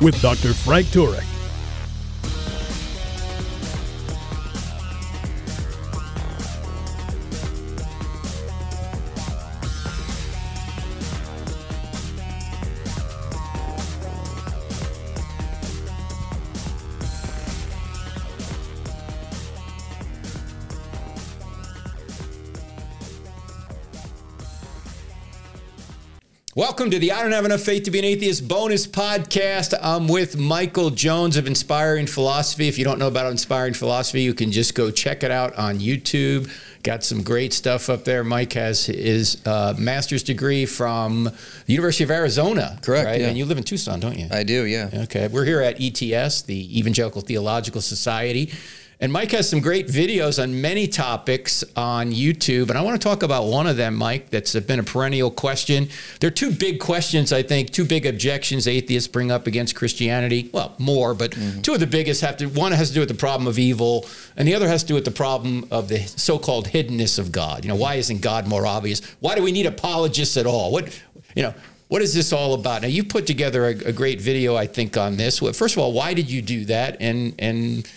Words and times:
with 0.00 0.20
Dr. 0.22 0.54
Frank 0.54 0.86
Turek. 0.88 1.27
Welcome 26.58 26.90
to 26.90 26.98
the 26.98 27.12
I 27.12 27.22
Don't 27.22 27.30
Have 27.30 27.44
Enough 27.44 27.60
Faith 27.60 27.84
to 27.84 27.92
Be 27.92 28.00
an 28.00 28.04
Atheist 28.04 28.48
bonus 28.48 28.84
podcast. 28.84 29.78
I'm 29.80 30.08
with 30.08 30.36
Michael 30.36 30.90
Jones 30.90 31.36
of 31.36 31.46
Inspiring 31.46 32.08
Philosophy. 32.08 32.66
If 32.66 32.78
you 32.78 32.84
don't 32.84 32.98
know 32.98 33.06
about 33.06 33.30
Inspiring 33.30 33.74
Philosophy, 33.74 34.22
you 34.22 34.34
can 34.34 34.50
just 34.50 34.74
go 34.74 34.90
check 34.90 35.22
it 35.22 35.30
out 35.30 35.56
on 35.56 35.78
YouTube. 35.78 36.50
Got 36.82 37.04
some 37.04 37.22
great 37.22 37.52
stuff 37.52 37.88
up 37.88 38.02
there. 38.02 38.24
Mike 38.24 38.54
has 38.54 38.86
his 38.86 39.40
uh, 39.46 39.74
master's 39.78 40.24
degree 40.24 40.66
from 40.66 41.30
the 41.66 41.72
University 41.72 42.02
of 42.02 42.10
Arizona. 42.10 42.76
Correct, 42.82 43.06
Right? 43.06 43.20
yeah. 43.20 43.28
And 43.28 43.38
you 43.38 43.44
live 43.44 43.58
in 43.58 43.62
Tucson, 43.62 44.00
don't 44.00 44.18
you? 44.18 44.26
I 44.32 44.42
do, 44.42 44.64
yeah. 44.64 44.90
Okay, 45.04 45.28
we're 45.28 45.44
here 45.44 45.60
at 45.60 45.80
ETS, 45.80 46.42
the 46.42 46.76
Evangelical 46.76 47.20
Theological 47.20 47.80
Society. 47.80 48.50
And 49.00 49.12
Mike 49.12 49.30
has 49.30 49.48
some 49.48 49.60
great 49.60 49.86
videos 49.86 50.42
on 50.42 50.60
many 50.60 50.88
topics 50.88 51.62
on 51.76 52.10
YouTube. 52.10 52.68
And 52.68 52.76
I 52.76 52.80
want 52.82 53.00
to 53.00 53.08
talk 53.08 53.22
about 53.22 53.46
one 53.46 53.68
of 53.68 53.76
them, 53.76 53.94
Mike, 53.94 54.30
that's 54.30 54.58
been 54.58 54.80
a 54.80 54.82
perennial 54.82 55.30
question. 55.30 55.88
There 56.18 56.26
are 56.26 56.32
two 56.32 56.50
big 56.50 56.80
questions, 56.80 57.32
I 57.32 57.44
think, 57.44 57.70
two 57.70 57.84
big 57.84 58.06
objections 58.06 58.66
atheists 58.66 59.06
bring 59.06 59.30
up 59.30 59.46
against 59.46 59.76
Christianity. 59.76 60.50
Well, 60.52 60.74
more, 60.78 61.14
but 61.14 61.30
mm-hmm. 61.30 61.60
two 61.60 61.74
of 61.74 61.80
the 61.80 61.86
biggest 61.86 62.22
have 62.22 62.38
to, 62.38 62.46
one 62.46 62.72
has 62.72 62.88
to 62.88 62.94
do 62.94 63.00
with 63.00 63.08
the 63.08 63.14
problem 63.14 63.46
of 63.46 63.56
evil, 63.56 64.04
and 64.36 64.48
the 64.48 64.54
other 64.56 64.66
has 64.66 64.82
to 64.82 64.88
do 64.88 64.94
with 64.94 65.04
the 65.04 65.12
problem 65.12 65.68
of 65.70 65.88
the 65.88 66.00
so 66.00 66.36
called 66.36 66.66
hiddenness 66.66 67.20
of 67.20 67.30
God. 67.30 67.64
You 67.64 67.68
know, 67.68 67.76
why 67.76 67.94
isn't 67.94 68.20
God 68.20 68.48
more 68.48 68.66
obvious? 68.66 69.00
Why 69.20 69.36
do 69.36 69.44
we 69.44 69.52
need 69.52 69.66
apologists 69.66 70.36
at 70.36 70.44
all? 70.46 70.72
What, 70.72 71.00
you 71.36 71.44
know, 71.44 71.54
what 71.86 72.02
is 72.02 72.14
this 72.14 72.32
all 72.32 72.54
about? 72.54 72.82
Now 72.82 72.88
you 72.88 73.04
put 73.04 73.28
together 73.28 73.66
a, 73.66 73.70
a 73.70 73.92
great 73.92 74.20
video, 74.20 74.56
I 74.56 74.66
think, 74.66 74.96
on 74.96 75.16
this. 75.16 75.40
Well, 75.40 75.52
First 75.52 75.76
of 75.76 75.82
all, 75.84 75.92
why 75.92 76.14
did 76.14 76.28
you 76.28 76.42
do 76.42 76.64
that? 76.64 76.96
And 77.00 77.34
and 77.38 77.88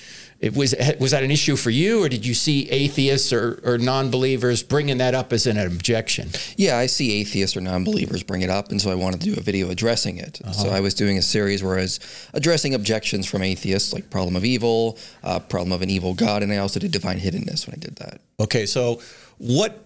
it 0.42 0.56
was 0.56 0.74
was 1.00 1.12
that 1.12 1.24
an 1.24 1.30
issue 1.30 1.56
for 1.56 1.70
you, 1.70 2.04
or 2.04 2.10
did 2.10 2.26
you 2.26 2.34
see 2.34 2.68
atheists 2.70 3.32
or, 3.32 3.62
or 3.64 3.78
non-believers 3.78 4.64
bringing 4.64 4.98
that 4.98 5.14
up 5.14 5.32
as 5.32 5.46
an 5.46 5.60
objection? 5.60 6.30
Yeah, 6.58 6.78
I 6.78 6.88
see 6.88 7.22
atheists 7.22 7.56
or 7.56 7.62
non 7.62 7.84
believers 7.84 8.24
bring 8.24 8.42
it 8.42 8.50
up, 8.50 8.72
and 8.72 8.82
so 8.82 8.90
I 8.90 8.96
wanted 8.96 9.22
to 9.22 9.32
do 9.34 9.40
a 9.40 9.44
video 9.44 9.70
addressing 9.70 10.18
it. 10.18 10.42
So 10.54 10.70
I 10.70 10.80
was 10.80 10.96
doing 10.96 11.20
a 11.20 11.22
series 11.22 11.64
where 11.64 11.78
I 11.78 11.82
was 11.82 12.00
addressing 12.34 12.74
objections 12.74 13.28
from 13.28 13.44
atheists, 13.44 13.94
like 13.94 14.10
problem 14.10 14.36
of 14.36 14.44
evil, 14.44 14.98
uh, 15.24 15.38
problem 15.40 15.72
of 15.72 15.84
an 15.84 15.92
evil 15.92 16.16
God, 16.16 16.42
and 16.42 16.52
I 16.52 16.58
also 16.58 16.80
did 16.80 16.92
divine 16.92 17.20
hiddenness 17.20 17.68
when 17.68 17.76
I 17.76 17.80
did 17.80 17.98
that. 17.98 18.20
Okay, 18.40 18.66
so 18.66 19.00
what 19.38 19.86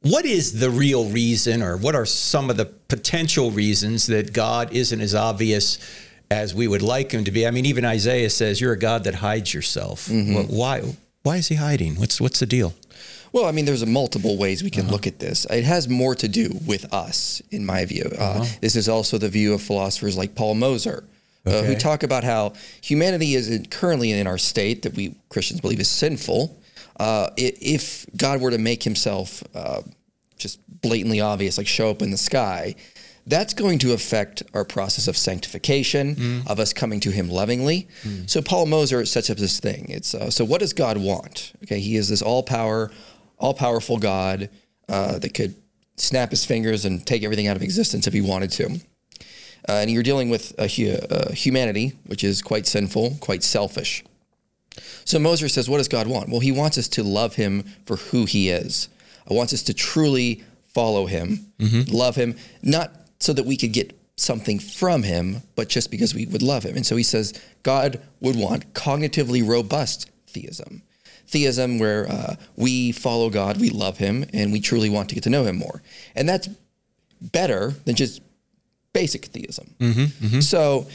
what 0.00 0.24
is 0.24 0.58
the 0.58 0.70
real 0.70 1.04
reason, 1.10 1.62
or 1.62 1.76
what 1.76 1.94
are 1.94 2.06
some 2.06 2.48
of 2.48 2.56
the 2.56 2.64
potential 2.64 3.50
reasons 3.50 4.06
that 4.06 4.32
God 4.32 4.72
isn't 4.72 5.00
as 5.00 5.14
obvious 5.14 5.78
as 6.30 6.54
we 6.54 6.66
would 6.68 6.82
like 6.82 7.12
him 7.12 7.24
to 7.24 7.30
be? 7.30 7.46
I 7.46 7.50
mean, 7.50 7.66
even 7.66 7.84
Isaiah 7.84 8.30
says, 8.30 8.60
"You're 8.60 8.72
a 8.72 8.78
God 8.78 9.04
that 9.04 9.14
hides 9.16 9.52
yourself." 9.54 10.08
Well, 10.10 10.44
why? 10.48 10.82
Why 11.22 11.36
is 11.36 11.48
he 11.48 11.56
hiding? 11.56 11.96
What's 11.96 12.20
what's 12.20 12.38
the 12.40 12.46
deal? 12.46 12.74
Well, 13.32 13.44
I 13.44 13.52
mean, 13.52 13.64
there's 13.66 13.82
a 13.82 13.86
multiple 13.86 14.38
ways 14.38 14.62
we 14.62 14.70
can 14.70 14.88
look 14.88 15.06
at 15.06 15.18
this. 15.18 15.44
It 15.50 15.64
has 15.64 15.88
more 15.88 16.14
to 16.14 16.28
do 16.28 16.58
with 16.66 16.90
us, 16.94 17.42
in 17.50 17.66
my 17.66 17.84
view. 17.84 18.10
Uh, 18.18 18.46
This 18.60 18.76
is 18.76 18.88
also 18.88 19.18
the 19.18 19.28
view 19.28 19.52
of 19.52 19.60
philosophers 19.60 20.16
like 20.16 20.34
Paul 20.34 20.54
Moser, 20.54 21.04
uh, 21.44 21.62
who 21.64 21.74
talk 21.74 22.02
about 22.02 22.24
how 22.24 22.54
humanity 22.80 23.34
is 23.34 23.66
currently 23.70 24.12
in 24.12 24.26
our 24.26 24.38
state 24.38 24.82
that 24.82 24.94
we 24.94 25.16
Christians 25.28 25.60
believe 25.60 25.80
is 25.80 25.88
sinful. 25.88 26.56
Uh, 26.98 27.28
if 27.36 28.06
God 28.16 28.40
were 28.40 28.50
to 28.52 28.58
make 28.58 28.82
himself 28.84 29.42
uh, 29.54 29.82
just 30.38 30.58
blatantly 30.80 31.20
obvious, 31.20 31.58
like 31.58 31.66
show 31.66 31.90
up 31.90 32.00
in 32.00 32.10
the 32.10 32.16
sky, 32.16 32.74
that's 33.26 33.54
going 33.54 33.78
to 33.80 33.92
affect 33.92 34.42
our 34.54 34.64
process 34.64 35.08
of 35.08 35.16
sanctification, 35.16 36.42
of 36.46 36.60
us 36.60 36.72
coming 36.72 37.00
to 37.00 37.10
Him 37.10 37.28
lovingly. 37.28 37.88
So 38.26 38.40
Paul 38.40 38.66
Moser 38.66 39.04
sets 39.04 39.30
up 39.30 39.36
this 39.38 39.58
thing. 39.60 39.86
It's 39.88 40.14
uh, 40.14 40.30
so 40.30 40.44
what 40.44 40.60
does 40.60 40.72
God 40.72 40.96
want? 40.98 41.52
Okay, 41.64 41.80
He 41.80 41.96
is 41.96 42.08
this 42.08 42.22
all 42.22 42.42
power, 42.42 42.90
all 43.38 43.54
powerful 43.54 43.98
God 43.98 44.48
uh, 44.88 45.18
that 45.18 45.34
could 45.34 45.56
snap 45.96 46.30
His 46.30 46.44
fingers 46.44 46.84
and 46.84 47.04
take 47.06 47.24
everything 47.24 47.46
out 47.48 47.56
of 47.56 47.62
existence 47.62 48.06
if 48.06 48.12
He 48.14 48.20
wanted 48.20 48.50
to. 48.52 48.80
Uh, 49.68 49.72
and 49.80 49.90
you're 49.90 50.04
dealing 50.04 50.30
with 50.30 50.52
a 50.58 50.68
hu- 50.68 51.34
humanity 51.34 51.92
which 52.06 52.22
is 52.22 52.40
quite 52.42 52.66
sinful, 52.66 53.16
quite 53.20 53.42
selfish. 53.42 54.04
So 55.04 55.18
Moser 55.18 55.48
says, 55.48 55.68
what 55.68 55.78
does 55.78 55.88
God 55.88 56.06
want? 56.06 56.28
Well, 56.28 56.40
he 56.40 56.52
wants 56.52 56.78
us 56.78 56.86
to 56.88 57.02
love 57.02 57.34
him 57.36 57.64
for 57.86 57.96
who 57.96 58.26
he 58.26 58.50
is. 58.50 58.88
He 59.28 59.34
wants 59.34 59.52
us 59.52 59.62
to 59.64 59.74
truly 59.74 60.44
follow 60.74 61.06
him, 61.06 61.52
love 61.90 62.14
him, 62.16 62.36
not 62.62 62.92
so 63.26 63.32
that 63.32 63.44
we 63.44 63.56
could 63.56 63.72
get 63.72 63.92
something 64.16 64.58
from 64.58 65.02
him, 65.02 65.42
but 65.56 65.68
just 65.68 65.90
because 65.90 66.14
we 66.14 66.26
would 66.26 66.42
love 66.42 66.62
him. 66.62 66.76
And 66.76 66.86
so 66.86 66.96
he 66.96 67.02
says, 67.02 67.38
God 67.64 68.00
would 68.20 68.36
want 68.36 68.72
cognitively 68.72 69.46
robust 69.46 70.10
theism. 70.28 70.82
Theism 71.26 71.78
where 71.80 72.08
uh, 72.08 72.36
we 72.54 72.92
follow 72.92 73.28
God, 73.28 73.60
we 73.60 73.68
love 73.68 73.98
him, 73.98 74.24
and 74.32 74.52
we 74.52 74.60
truly 74.60 74.88
want 74.88 75.08
to 75.08 75.16
get 75.16 75.24
to 75.24 75.30
know 75.30 75.44
him 75.44 75.56
more. 75.56 75.82
And 76.14 76.28
that's 76.28 76.48
better 77.20 77.74
than 77.84 77.96
just 77.96 78.22
basic 78.92 79.26
theism. 79.26 79.74
So 80.40 80.86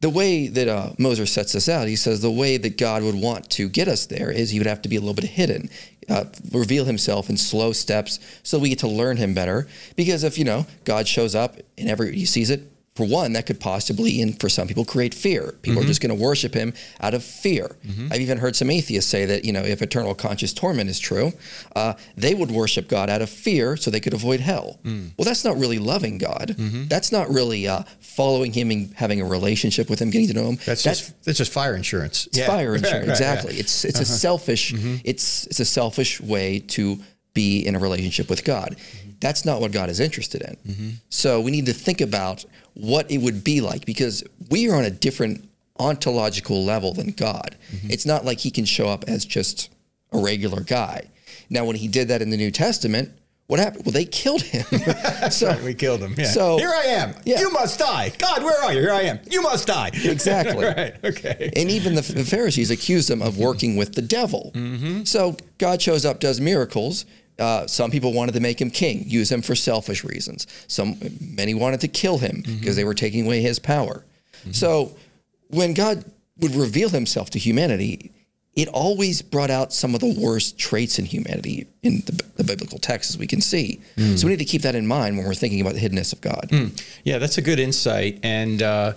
the 0.00 0.10
way 0.10 0.48
that 0.48 0.68
uh, 0.68 0.92
Moser 0.98 1.26
sets 1.26 1.52
this 1.52 1.68
out, 1.68 1.86
he 1.86 1.96
says 1.96 2.22
the 2.22 2.30
way 2.30 2.56
that 2.56 2.78
God 2.78 3.02
would 3.02 3.14
want 3.14 3.50
to 3.50 3.68
get 3.68 3.88
us 3.88 4.06
there 4.06 4.30
is 4.30 4.50
he 4.50 4.58
would 4.58 4.66
have 4.66 4.82
to 4.82 4.88
be 4.88 4.96
a 4.96 5.00
little 5.00 5.14
bit 5.14 5.24
hidden, 5.24 5.68
uh, 6.08 6.24
reveal 6.52 6.84
himself 6.84 7.28
in 7.28 7.36
slow 7.36 7.72
steps 7.72 8.18
so 8.42 8.58
we 8.58 8.68
get 8.68 8.78
to 8.80 8.88
learn 8.88 9.16
him 9.16 9.34
better. 9.34 9.66
Because 9.96 10.24
if, 10.24 10.38
you 10.38 10.44
know, 10.44 10.66
God 10.84 11.06
shows 11.06 11.34
up 11.34 11.56
and 11.76 11.88
every, 11.88 12.14
he 12.14 12.26
sees 12.26 12.50
it, 12.50 12.70
for 12.98 13.06
one, 13.06 13.34
that 13.34 13.46
could 13.46 13.60
possibly, 13.60 14.20
and 14.20 14.40
for 14.40 14.48
some 14.48 14.66
people, 14.66 14.84
create 14.84 15.14
fear. 15.14 15.54
People 15.62 15.78
are 15.78 15.82
mm-hmm. 15.82 15.86
just 15.88 16.00
going 16.00 16.16
to 16.16 16.20
worship 16.20 16.52
him 16.52 16.74
out 17.00 17.14
of 17.14 17.22
fear. 17.22 17.76
Mm-hmm. 17.86 18.08
I've 18.10 18.20
even 18.20 18.38
heard 18.38 18.56
some 18.56 18.70
atheists 18.70 19.08
say 19.08 19.24
that, 19.24 19.44
you 19.44 19.52
know, 19.52 19.62
if 19.62 19.80
eternal 19.82 20.16
conscious 20.16 20.52
torment 20.52 20.90
is 20.90 20.98
true, 20.98 21.32
uh, 21.76 21.94
they 22.16 22.34
would 22.34 22.50
worship 22.50 22.88
God 22.88 23.08
out 23.08 23.22
of 23.22 23.30
fear 23.30 23.76
so 23.76 23.88
they 23.88 24.00
could 24.00 24.14
avoid 24.14 24.40
hell. 24.40 24.80
Mm. 24.82 25.12
Well, 25.16 25.24
that's 25.24 25.44
not 25.44 25.56
really 25.56 25.78
loving 25.78 26.18
God. 26.18 26.56
Mm-hmm. 26.58 26.86
That's 26.88 27.12
not 27.12 27.28
really 27.28 27.68
uh, 27.68 27.84
following 28.00 28.52
him 28.52 28.72
and 28.72 28.92
having 28.94 29.20
a 29.20 29.24
relationship 29.24 29.88
with 29.88 30.02
him, 30.02 30.10
getting 30.10 30.26
to 30.26 30.34
know 30.34 30.48
him. 30.48 30.58
That's 30.66 30.82
just 30.82 31.22
that's 31.22 31.38
just 31.38 31.52
fire 31.52 31.76
insurance. 31.76 32.26
It's 32.26 32.44
fire 32.44 32.74
insurance. 32.80 33.10
exactly. 33.10 33.54
It's 33.54 33.84
it's 33.84 34.00
a 34.00 34.02
uh-huh. 34.02 34.12
selfish 34.12 34.74
it's 35.04 35.46
it's 35.46 35.60
a 35.60 35.64
selfish 35.64 36.20
way 36.20 36.58
to 36.58 36.98
be 37.32 37.60
in 37.60 37.76
a 37.76 37.78
relationship 37.78 38.28
with 38.28 38.42
God. 38.42 38.74
That's 39.20 39.44
not 39.44 39.60
what 39.60 39.72
God 39.72 39.90
is 39.90 40.00
interested 40.00 40.42
in. 40.42 40.98
So 41.10 41.40
we 41.40 41.50
need 41.50 41.66
to 41.66 41.72
think 41.72 42.00
about 42.00 42.44
what 42.74 43.10
it 43.10 43.18
would 43.18 43.42
be 43.42 43.60
like 43.60 43.84
because 43.84 44.22
we 44.50 44.70
are 44.70 44.76
on 44.76 44.84
a 44.84 44.90
different 44.90 45.48
ontological 45.80 46.64
level 46.64 46.92
than 46.94 47.10
God. 47.12 47.56
It's 47.84 48.06
not 48.06 48.24
like 48.24 48.38
he 48.38 48.50
can 48.50 48.64
show 48.64 48.88
up 48.88 49.04
as 49.08 49.24
just 49.24 49.70
a 50.12 50.18
regular 50.18 50.62
guy. 50.62 51.08
Now 51.50 51.64
when 51.64 51.76
he 51.76 51.88
did 51.88 52.08
that 52.08 52.22
in 52.22 52.30
the 52.30 52.36
New 52.36 52.50
Testament, 52.50 53.10
what 53.48 53.58
happened? 53.60 53.86
Well, 53.86 53.92
they 53.92 54.04
killed 54.04 54.42
him. 54.42 54.66
so 55.30 55.58
We 55.64 55.72
killed 55.72 56.00
him. 56.00 56.14
Yeah. 56.18 56.26
So 56.26 56.58
here 56.58 56.68
I 56.68 56.82
am. 56.88 57.14
Yeah. 57.24 57.40
You 57.40 57.50
must 57.50 57.78
die. 57.78 58.12
God, 58.18 58.44
where 58.44 58.62
are 58.62 58.74
you? 58.74 58.80
Here 58.80 58.92
I 58.92 59.02
am. 59.02 59.20
You 59.30 59.40
must 59.40 59.66
die. 59.66 59.90
Exactly. 60.04 60.64
right. 60.66 60.94
Okay. 61.02 61.50
And 61.56 61.70
even 61.70 61.94
the 61.94 62.02
the 62.02 62.24
Pharisees 62.24 62.70
accused 62.70 63.10
him 63.10 63.22
of 63.22 63.38
working 63.38 63.76
with 63.76 63.94
the 63.94 64.02
devil. 64.02 64.52
Mm-hmm. 64.54 65.04
So 65.04 65.36
God 65.56 65.80
shows 65.80 66.04
up, 66.04 66.20
does 66.20 66.40
miracles. 66.42 67.06
Uh, 67.38 67.66
some 67.66 67.90
people 67.90 68.12
wanted 68.12 68.32
to 68.32 68.40
make 68.40 68.60
him 68.60 68.70
king, 68.70 69.04
use 69.06 69.30
him 69.30 69.42
for 69.42 69.54
selfish 69.54 70.02
reasons. 70.04 70.46
Some 70.66 70.98
many 71.20 71.54
wanted 71.54 71.80
to 71.82 71.88
kill 71.88 72.18
him 72.18 72.42
Mm-hmm. 72.42 72.58
because 72.58 72.76
they 72.76 72.84
were 72.84 72.94
taking 72.94 73.26
away 73.26 73.40
his 73.42 73.58
power. 73.58 74.04
So 74.52 74.96
when 75.48 75.74
God 75.74 76.04
would 76.38 76.54
reveal 76.54 76.88
himself 76.88 77.30
to 77.30 77.38
humanity, 77.38 78.12
it 78.54 78.66
always 78.68 79.22
brought 79.22 79.50
out 79.50 79.72
some 79.72 79.94
of 79.94 80.00
the 80.00 80.12
worst 80.18 80.58
traits 80.58 80.98
in 80.98 81.04
humanity 81.04 81.66
in 81.82 82.02
the, 82.06 82.22
the 82.36 82.44
biblical 82.44 82.78
texts, 82.78 83.12
as 83.14 83.18
we 83.18 83.26
can 83.26 83.40
see. 83.40 83.80
Mm. 83.96 84.18
So 84.18 84.26
we 84.26 84.32
need 84.32 84.38
to 84.40 84.44
keep 84.44 84.62
that 84.62 84.74
in 84.74 84.86
mind 84.86 85.16
when 85.16 85.26
we're 85.26 85.34
thinking 85.34 85.60
about 85.60 85.74
the 85.74 85.80
hiddenness 85.80 86.12
of 86.12 86.20
God. 86.20 86.48
Yeah, 87.04 87.18
that's 87.18 87.38
a 87.38 87.42
good 87.42 87.58
insight. 87.60 88.18
And 88.22 88.62
uh, 88.62 88.94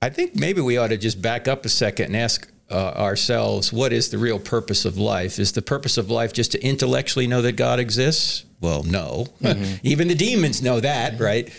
I 0.00 0.08
think 0.08 0.36
maybe 0.36 0.60
we 0.60 0.76
ought 0.78 0.88
to 0.88 0.96
just 0.98 1.20
back 1.22 1.48
up 1.48 1.64
a 1.64 1.68
second 1.68 2.06
and 2.06 2.16
ask 2.16 2.48
uh, 2.72 2.92
ourselves 2.96 3.72
what 3.72 3.92
is 3.92 4.10
the 4.10 4.18
real 4.18 4.38
purpose 4.38 4.84
of 4.84 4.96
life? 4.96 5.38
Is 5.38 5.52
the 5.52 5.62
purpose 5.62 5.98
of 5.98 6.10
life 6.10 6.32
just 6.32 6.52
to 6.52 6.64
intellectually 6.64 7.26
know 7.26 7.42
that 7.42 7.52
God 7.52 7.78
exists? 7.78 8.44
Well, 8.60 8.82
no. 8.82 9.26
Mm-hmm. 9.42 9.74
Even 9.82 10.08
the 10.08 10.14
demons 10.14 10.62
know 10.62 10.80
that, 10.80 11.20
right? 11.20 11.52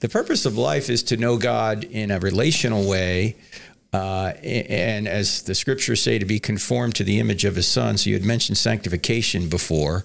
The 0.00 0.08
purpose 0.08 0.44
of 0.44 0.58
life 0.58 0.90
is 0.90 1.02
to 1.04 1.16
know 1.16 1.38
God 1.38 1.84
in 1.84 2.10
a 2.10 2.18
relational 2.18 2.88
way. 2.88 3.36
Uh, 3.92 4.32
and 4.42 5.08
as 5.08 5.42
the 5.42 5.54
scriptures 5.54 6.02
say, 6.02 6.18
to 6.18 6.26
be 6.26 6.38
conformed 6.38 6.94
to 6.96 7.04
the 7.04 7.20
image 7.20 7.44
of 7.44 7.56
his 7.56 7.66
son. 7.66 7.96
So 7.96 8.10
you 8.10 8.16
had 8.16 8.24
mentioned 8.24 8.58
sanctification 8.58 9.48
before. 9.48 10.04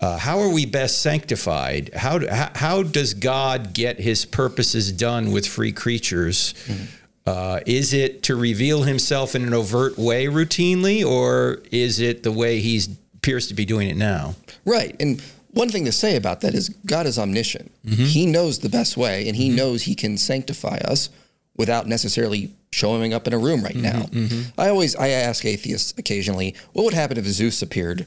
Uh, 0.00 0.16
how 0.16 0.38
are 0.40 0.48
we 0.48 0.64
best 0.64 1.02
sanctified? 1.02 1.90
How, 1.94 2.18
do, 2.18 2.28
how, 2.28 2.50
how, 2.54 2.82
does 2.82 3.12
God 3.12 3.74
get 3.74 4.00
his 4.00 4.24
purposes 4.24 4.90
done 4.90 5.30
with 5.30 5.46
free 5.46 5.72
creatures? 5.72 6.54
Mm-hmm. 6.66 6.84
Uh, 7.26 7.60
is 7.66 7.92
it 7.92 8.22
to 8.24 8.34
reveal 8.34 8.82
himself 8.82 9.34
in 9.34 9.42
an 9.42 9.54
overt 9.54 9.98
way 9.98 10.26
routinely, 10.26 11.04
or 11.04 11.62
is 11.70 12.00
it 12.00 12.22
the 12.22 12.32
way 12.32 12.60
he 12.60 12.80
appears 13.14 13.46
to 13.48 13.54
be 13.54 13.64
doing 13.64 13.88
it 13.88 13.96
now? 13.96 14.34
Right. 14.64 14.96
And 14.98 15.22
one 15.52 15.68
thing 15.68 15.84
to 15.84 15.92
say 15.92 16.16
about 16.16 16.40
that 16.40 16.54
is 16.54 16.70
God 16.86 17.06
is 17.06 17.18
omniscient. 17.18 17.72
Mm-hmm. 17.84 18.04
He 18.04 18.26
knows 18.26 18.60
the 18.60 18.68
best 18.68 18.96
way, 18.96 19.28
and 19.28 19.36
He 19.36 19.48
mm-hmm. 19.48 19.56
knows 19.56 19.82
He 19.82 19.94
can 19.94 20.16
sanctify 20.16 20.78
us 20.78 21.10
without 21.56 21.86
necessarily 21.86 22.54
showing 22.72 23.12
up 23.12 23.26
in 23.26 23.32
a 23.32 23.38
room 23.38 23.62
right 23.62 23.76
now. 23.76 24.02
Mm-hmm. 24.02 24.18
mm-hmm. 24.18 24.60
I 24.60 24.68
always 24.68 24.96
I 24.96 25.08
ask 25.08 25.44
atheists 25.44 25.92
occasionally, 25.98 26.54
what 26.72 26.84
would 26.84 26.94
happen 26.94 27.18
if 27.18 27.24
Zeus 27.26 27.62
appeared 27.62 28.06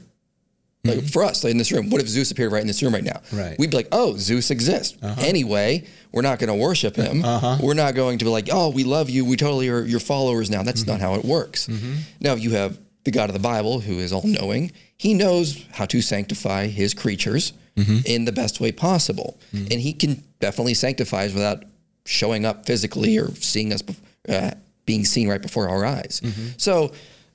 like 0.84 0.98
mm-hmm. 0.98 1.06
for 1.06 1.24
us, 1.24 1.42
like 1.42 1.52
in 1.52 1.58
this 1.58 1.72
room, 1.72 1.88
what 1.90 2.00
if 2.00 2.08
Zeus 2.08 2.30
appeared 2.30 2.52
right 2.52 2.60
in 2.60 2.66
this 2.66 2.82
room 2.82 2.92
right 2.92 3.04
now? 3.04 3.20
Right. 3.32 3.58
We'd 3.58 3.70
be 3.70 3.76
like, 3.76 3.88
oh, 3.90 4.16
Zeus 4.16 4.50
exists. 4.50 4.96
Uh-huh. 5.02 5.20
Anyway, 5.20 5.86
we're 6.12 6.22
not 6.22 6.38
going 6.38 6.48
to 6.48 6.54
worship 6.54 6.96
him. 6.96 7.24
Uh-huh. 7.24 7.58
We're 7.62 7.74
not 7.74 7.94
going 7.94 8.18
to 8.18 8.24
be 8.24 8.30
like, 8.30 8.48
oh, 8.52 8.70
we 8.70 8.84
love 8.84 9.08
you. 9.08 9.24
We 9.24 9.36
totally 9.36 9.68
are 9.70 9.82
your 9.82 10.00
followers 10.00 10.50
now. 10.50 10.62
That's 10.62 10.82
mm-hmm. 10.82 10.90
not 10.90 11.00
how 11.00 11.14
it 11.14 11.24
works. 11.24 11.66
Mm-hmm. 11.68 11.94
Now 12.20 12.34
you 12.34 12.50
have 12.50 12.78
the 13.04 13.10
God 13.10 13.30
of 13.30 13.34
the 13.34 13.40
Bible 13.40 13.80
who 13.80 13.98
is 13.98 14.12
all 14.12 14.26
knowing. 14.26 14.72
He 14.98 15.14
knows 15.14 15.64
how 15.72 15.86
to 15.86 16.02
sanctify 16.02 16.66
his 16.66 16.92
creatures 16.94 17.52
mm-hmm. 17.76 17.98
in 18.06 18.24
the 18.24 18.32
best 18.32 18.60
way 18.60 18.72
possible. 18.72 19.38
Mm-hmm. 19.52 19.72
And 19.72 19.80
he 19.80 19.92
can 19.92 20.22
definitely 20.40 20.74
sanctify 20.74 21.26
us 21.26 21.32
without 21.32 21.64
showing 22.04 22.44
up 22.44 22.66
physically 22.66 23.18
or 23.18 23.34
seeing 23.36 23.72
us 23.72 23.82
uh, 24.28 24.52
being 24.86 25.04
seen 25.04 25.28
right 25.28 25.40
before 25.40 25.68
our 25.68 25.84
eyes. 25.84 26.20
Mm-hmm. 26.22 26.48
So, 26.58 26.92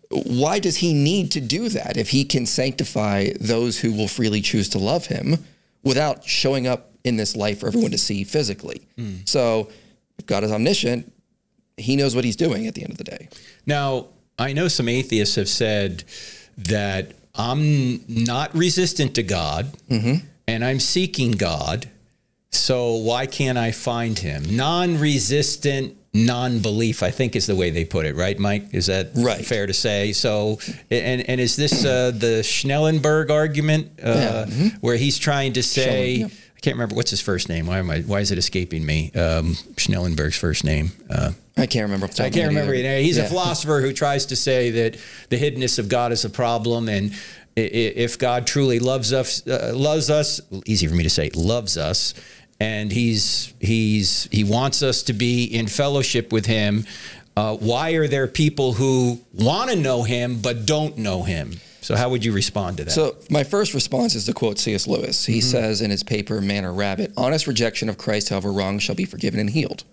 why 0.10 0.60
does 0.60 0.78
he 0.78 0.94
need 0.94 1.32
to 1.32 1.42
do 1.42 1.70
that 1.70 1.98
if 1.98 2.10
he 2.10 2.26
can 2.26 2.46
sanctify 2.46 3.30
those 3.40 3.80
who 3.80 3.94
will 3.94 4.08
freely 4.08 4.42
choose 4.42 4.70
to 4.70 4.80
love 4.80 5.06
him 5.06 5.46
without 5.84 6.24
showing 6.26 6.66
up 6.68 6.92
in 7.04 7.16
this 7.18 7.36
life 7.36 7.60
for 7.60 7.68
everyone 7.68 7.92
to 7.92 7.98
see 7.98 8.24
physically? 8.24 8.88
Mm. 8.98 9.28
So, 9.30 9.70
if 10.18 10.26
God 10.26 10.44
is 10.44 10.52
omniscient, 10.52 11.12
he 11.78 11.96
knows 11.96 12.16
what 12.16 12.26
he's 12.26 12.36
doing 12.36 12.68
at 12.68 12.76
the 12.76 12.82
end 12.82 12.92
of 12.92 12.98
the 12.98 13.04
day. 13.04 13.30
Now, 13.66 14.08
I 14.38 14.54
know 14.54 14.68
some 14.68 14.90
atheists 14.90 15.36
have 15.36 15.50
said 15.50 16.04
that 16.58 17.14
I'm 17.36 18.04
not 18.08 18.54
resistant 18.56 19.16
to 19.16 19.24
God 19.24 19.68
mm-hmm. 19.90 20.26
and 20.48 20.66
I'm 20.66 20.80
seeking 20.80 21.32
God. 21.32 21.90
So 22.52 22.96
why 22.96 23.28
can't 23.28 23.58
I 23.58 23.72
find 23.72 24.18
him? 24.18 24.56
Non 24.56 25.00
resistant 25.00 25.96
non-belief 26.14 27.04
i 27.04 27.12
think 27.12 27.36
is 27.36 27.46
the 27.46 27.56
way 27.56 27.70
they 27.70 27.86
put 27.86 28.06
it 28.06 28.16
right 28.16 28.40
mike 28.40 28.66
is 28.74 28.88
that 28.88 29.12
right. 29.16 29.46
fair 29.46 29.68
to 29.68 29.74
say 29.74 30.12
so 30.12 30.58
and 30.90 31.28
and 31.30 31.40
is 31.40 31.56
this 31.56 31.86
uh, 31.86 32.12
the 32.12 32.42
Schellenberg 32.42 33.30
argument 33.30 33.92
uh, 34.04 34.08
yeah. 34.08 34.46
mm-hmm. 34.48 34.78
where 34.80 34.98
he's 34.98 35.20
trying 35.20 35.54
to 35.54 35.62
say 35.62 36.14
yeah. 36.14 36.26
i 36.26 36.60
can't 36.62 36.76
remember 36.76 36.96
what's 36.96 37.12
his 37.12 37.22
first 37.22 37.48
name 37.48 37.68
why 37.68 37.78
am 37.78 37.92
i 37.92 38.00
why 38.02 38.22
is 38.22 38.32
it 38.32 38.40
escaping 38.40 38.84
me 38.84 39.12
um, 39.12 39.56
Schellenberg's 39.78 40.38
first 40.38 40.64
name 40.64 40.92
uh, 41.10 41.32
I 41.58 41.66
can't 41.66 41.84
remember. 41.84 42.06
I 42.06 42.30
can't 42.30 42.48
remember. 42.48 42.74
Either. 42.74 43.00
He's 43.00 43.18
yeah. 43.18 43.26
a 43.26 43.28
philosopher 43.28 43.82
who 43.82 43.92
tries 43.92 44.28
to 44.28 44.38
say 44.38 44.70
that 44.70 44.98
the 45.28 45.38
hiddenness 45.38 45.78
of 45.78 45.90
God 45.90 46.14
is 46.14 46.24
a 46.24 46.30
problem, 46.30 46.88
and 46.88 47.14
if 47.56 48.18
God 48.18 48.48
truly 48.48 48.80
loves 48.80 49.14
us, 49.14 49.46
uh, 49.48 49.72
loves 49.76 50.10
us, 50.10 50.42
easy 50.66 50.88
for 50.88 50.96
me 50.96 51.04
to 51.04 51.10
say, 51.10 51.30
loves 51.36 51.78
us, 51.78 52.14
and 52.60 52.92
he's 52.92 53.54
he's 53.60 54.28
he 54.32 54.44
wants 54.44 54.84
us 54.84 55.04
to 55.04 55.14
be 55.14 55.46
in 55.46 55.68
fellowship 55.68 56.32
with 56.32 56.46
him. 56.46 56.86
Uh, 57.38 57.56
why 57.56 57.92
are 57.92 58.08
there 58.08 58.28
people 58.28 58.74
who 58.74 59.20
want 59.34 59.70
to 59.70 59.76
know 59.76 60.04
him 60.04 60.42
but 60.42 60.66
don't 60.66 60.98
know 60.98 61.24
him? 61.24 61.60
So 61.82 61.96
how 61.96 62.10
would 62.10 62.26
you 62.26 62.34
respond 62.34 62.78
to 62.78 62.86
that? 62.86 62.92
So 62.92 63.16
my 63.30 63.46
first 63.46 63.74
response 63.74 64.14
is 64.14 64.26
to 64.26 64.34
quote 64.34 64.60
C.S. 64.60 64.88
Lewis. 64.88 65.26
He 65.26 65.40
mm-hmm. 65.40 65.50
says 65.50 65.82
in 65.82 65.90
his 65.90 66.04
paper 66.04 66.42
Man 66.42 66.66
or 66.66 66.74
Rabbit, 66.74 67.14
honest 67.16 67.48
rejection 67.48 67.88
of 67.88 67.98
Christ, 67.98 68.30
however 68.30 68.52
wrong, 68.52 68.80
shall 68.80 68.96
be 68.96 69.06
forgiven 69.06 69.40
and 69.40 69.50
healed. 69.50 69.86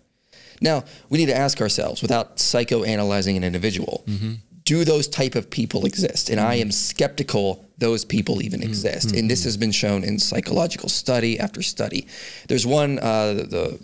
Now, 0.61 0.85
we 1.09 1.19
need 1.19 1.27
to 1.27 1.37
ask 1.37 1.61
ourselves, 1.61 2.03
without 2.03 2.39
psychoanalyzing 2.39 3.37
an 3.37 3.45
individual, 3.45 4.03
mm-hmm 4.07 4.35
do 4.67 4.85
those 4.85 5.09
type 5.09 5.35
of 5.35 5.49
people 5.49 5.87
exist? 5.87 6.29
And 6.29 6.39
mm-hmm. 6.39 6.49
I 6.51 6.55
am 6.57 6.71
skeptical 6.71 7.65
those 7.79 8.05
people 8.05 8.43
even 8.43 8.61
mm-hmm. 8.61 8.69
exist. 8.69 9.09
Mm-hmm. 9.09 9.19
And 9.19 9.31
this 9.31 9.45
has 9.45 9.57
been 9.57 9.73
shown 9.73 10.05
in 10.05 10.19
psychological 10.19 10.91
study 10.91 11.39
after 11.41 11.63
study. 11.63 12.07
There's 12.49 12.67
one, 12.67 12.99
uh, 12.99 13.33
the 13.35 13.79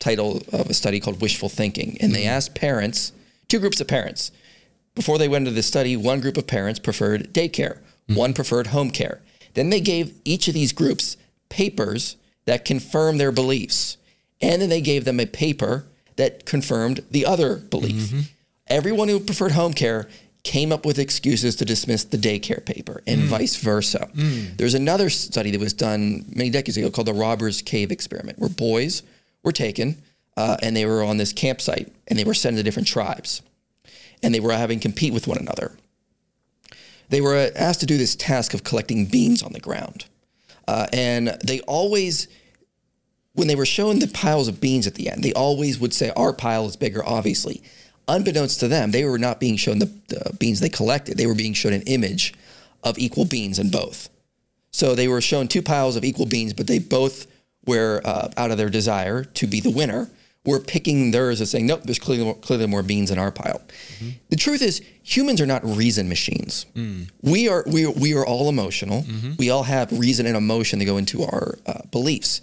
title 0.00 0.42
of 0.52 0.68
a 0.68 0.74
study 0.74 0.98
called 0.98 1.20
Wishful 1.20 1.48
Thinking, 1.48 1.96
and 2.00 2.12
they 2.12 2.22
mm-hmm. 2.22 2.30
asked 2.30 2.54
parents, 2.54 3.12
two 3.48 3.60
groups 3.60 3.80
of 3.80 3.86
parents. 3.86 4.32
Before 4.94 5.18
they 5.18 5.28
went 5.28 5.46
into 5.46 5.54
the 5.54 5.62
study, 5.62 5.96
one 5.96 6.20
group 6.20 6.36
of 6.36 6.46
parents 6.46 6.80
preferred 6.80 7.32
daycare, 7.32 7.78
mm-hmm. 7.78 8.14
one 8.14 8.32
preferred 8.32 8.68
home 8.68 8.90
care. 8.90 9.20
Then 9.52 9.70
they 9.70 9.80
gave 9.80 10.14
each 10.24 10.48
of 10.48 10.54
these 10.54 10.72
groups 10.72 11.16
papers 11.48 12.16
that 12.46 12.64
confirmed 12.64 13.20
their 13.20 13.32
beliefs. 13.32 13.96
And 14.40 14.60
then 14.60 14.68
they 14.68 14.80
gave 14.80 15.04
them 15.04 15.20
a 15.20 15.26
paper 15.26 15.86
that 16.16 16.44
confirmed 16.44 17.04
the 17.10 17.26
other 17.26 17.56
belief. 17.56 18.10
Mm-hmm 18.10 18.20
everyone 18.66 19.08
who 19.08 19.20
preferred 19.20 19.52
home 19.52 19.74
care 19.74 20.08
came 20.42 20.72
up 20.72 20.84
with 20.84 20.98
excuses 20.98 21.56
to 21.56 21.64
dismiss 21.64 22.04
the 22.04 22.18
daycare 22.18 22.64
paper 22.64 23.02
and 23.06 23.22
mm. 23.22 23.24
vice 23.24 23.56
versa. 23.56 24.10
Mm. 24.14 24.56
There's 24.58 24.74
another 24.74 25.08
study 25.08 25.50
that 25.50 25.60
was 25.60 25.72
done 25.72 26.26
many 26.28 26.50
decades 26.50 26.76
ago 26.76 26.90
called 26.90 27.08
the 27.08 27.14
Robbers 27.14 27.62
Cave 27.62 27.90
Experiment, 27.90 28.38
where 28.38 28.50
boys 28.50 29.02
were 29.42 29.52
taken 29.52 30.02
uh, 30.36 30.58
and 30.62 30.76
they 30.76 30.84
were 30.84 31.02
on 31.02 31.16
this 31.16 31.32
campsite 31.32 31.90
and 32.06 32.18
they 32.18 32.24
were 32.24 32.34
sent 32.34 32.56
to 32.58 32.62
different 32.62 32.86
tribes 32.86 33.42
and 34.22 34.34
they 34.34 34.40
were 34.40 34.52
having 34.52 34.80
compete 34.80 35.14
with 35.14 35.26
one 35.26 35.38
another. 35.38 35.72
They 37.08 37.20
were 37.20 37.50
asked 37.56 37.80
to 37.80 37.86
do 37.86 37.96
this 37.96 38.14
task 38.14 38.54
of 38.54 38.64
collecting 38.64 39.06
beans 39.06 39.42
on 39.42 39.52
the 39.52 39.60
ground. 39.60 40.06
Uh, 40.66 40.86
and 40.92 41.28
they 41.44 41.60
always, 41.60 42.28
when 43.34 43.48
they 43.48 43.54
were 43.54 43.66
shown 43.66 43.98
the 43.98 44.08
piles 44.08 44.48
of 44.48 44.60
beans 44.60 44.86
at 44.86 44.94
the 44.94 45.10
end, 45.10 45.22
they 45.22 45.32
always 45.34 45.78
would 45.78 45.92
say, 45.92 46.10
Our 46.16 46.32
pile 46.32 46.66
is 46.66 46.76
bigger, 46.76 47.06
obviously 47.06 47.62
unbeknownst 48.08 48.60
to 48.60 48.68
them, 48.68 48.90
they 48.90 49.04
were 49.04 49.18
not 49.18 49.40
being 49.40 49.56
shown 49.56 49.78
the, 49.78 49.92
the, 50.08 50.36
beans 50.38 50.60
they 50.60 50.68
collected. 50.68 51.16
They 51.16 51.26
were 51.26 51.34
being 51.34 51.54
shown 51.54 51.72
an 51.72 51.82
image 51.82 52.34
of 52.82 52.98
equal 52.98 53.24
beans 53.24 53.58
in 53.58 53.70
both. 53.70 54.08
So 54.70 54.94
they 54.94 55.08
were 55.08 55.20
shown 55.20 55.48
two 55.48 55.62
piles 55.62 55.96
of 55.96 56.04
equal 56.04 56.26
beans, 56.26 56.52
but 56.52 56.66
they 56.66 56.78
both 56.78 57.26
were, 57.66 58.02
uh, 58.04 58.30
out 58.36 58.50
of 58.50 58.58
their 58.58 58.70
desire 58.70 59.24
to 59.24 59.46
be 59.46 59.60
the 59.60 59.70
winner, 59.70 60.10
were 60.44 60.60
picking 60.60 61.10
theirs 61.10 61.40
and 61.40 61.48
saying, 61.48 61.66
nope, 61.66 61.82
there's 61.84 61.98
clearly 61.98 62.24
more, 62.24 62.34
clearly 62.34 62.66
more 62.66 62.82
beans 62.82 63.10
in 63.10 63.18
our 63.18 63.30
pile. 63.30 63.62
Mm-hmm. 63.98 64.10
The 64.28 64.36
truth 64.36 64.60
is, 64.60 64.82
humans 65.02 65.40
are 65.40 65.46
not 65.46 65.64
reason 65.64 66.08
machines. 66.08 66.66
Mm. 66.74 67.10
We, 67.22 67.48
are, 67.48 67.64
we, 67.66 67.86
we 67.86 68.14
are 68.14 68.26
all 68.26 68.50
emotional. 68.50 69.02
Mm-hmm. 69.02 69.32
We 69.38 69.48
all 69.48 69.62
have 69.62 69.90
reason 69.98 70.26
and 70.26 70.36
emotion 70.36 70.78
that 70.80 70.84
go 70.84 70.98
into 70.98 71.22
our 71.22 71.58
uh, 71.66 71.80
beliefs. 71.90 72.42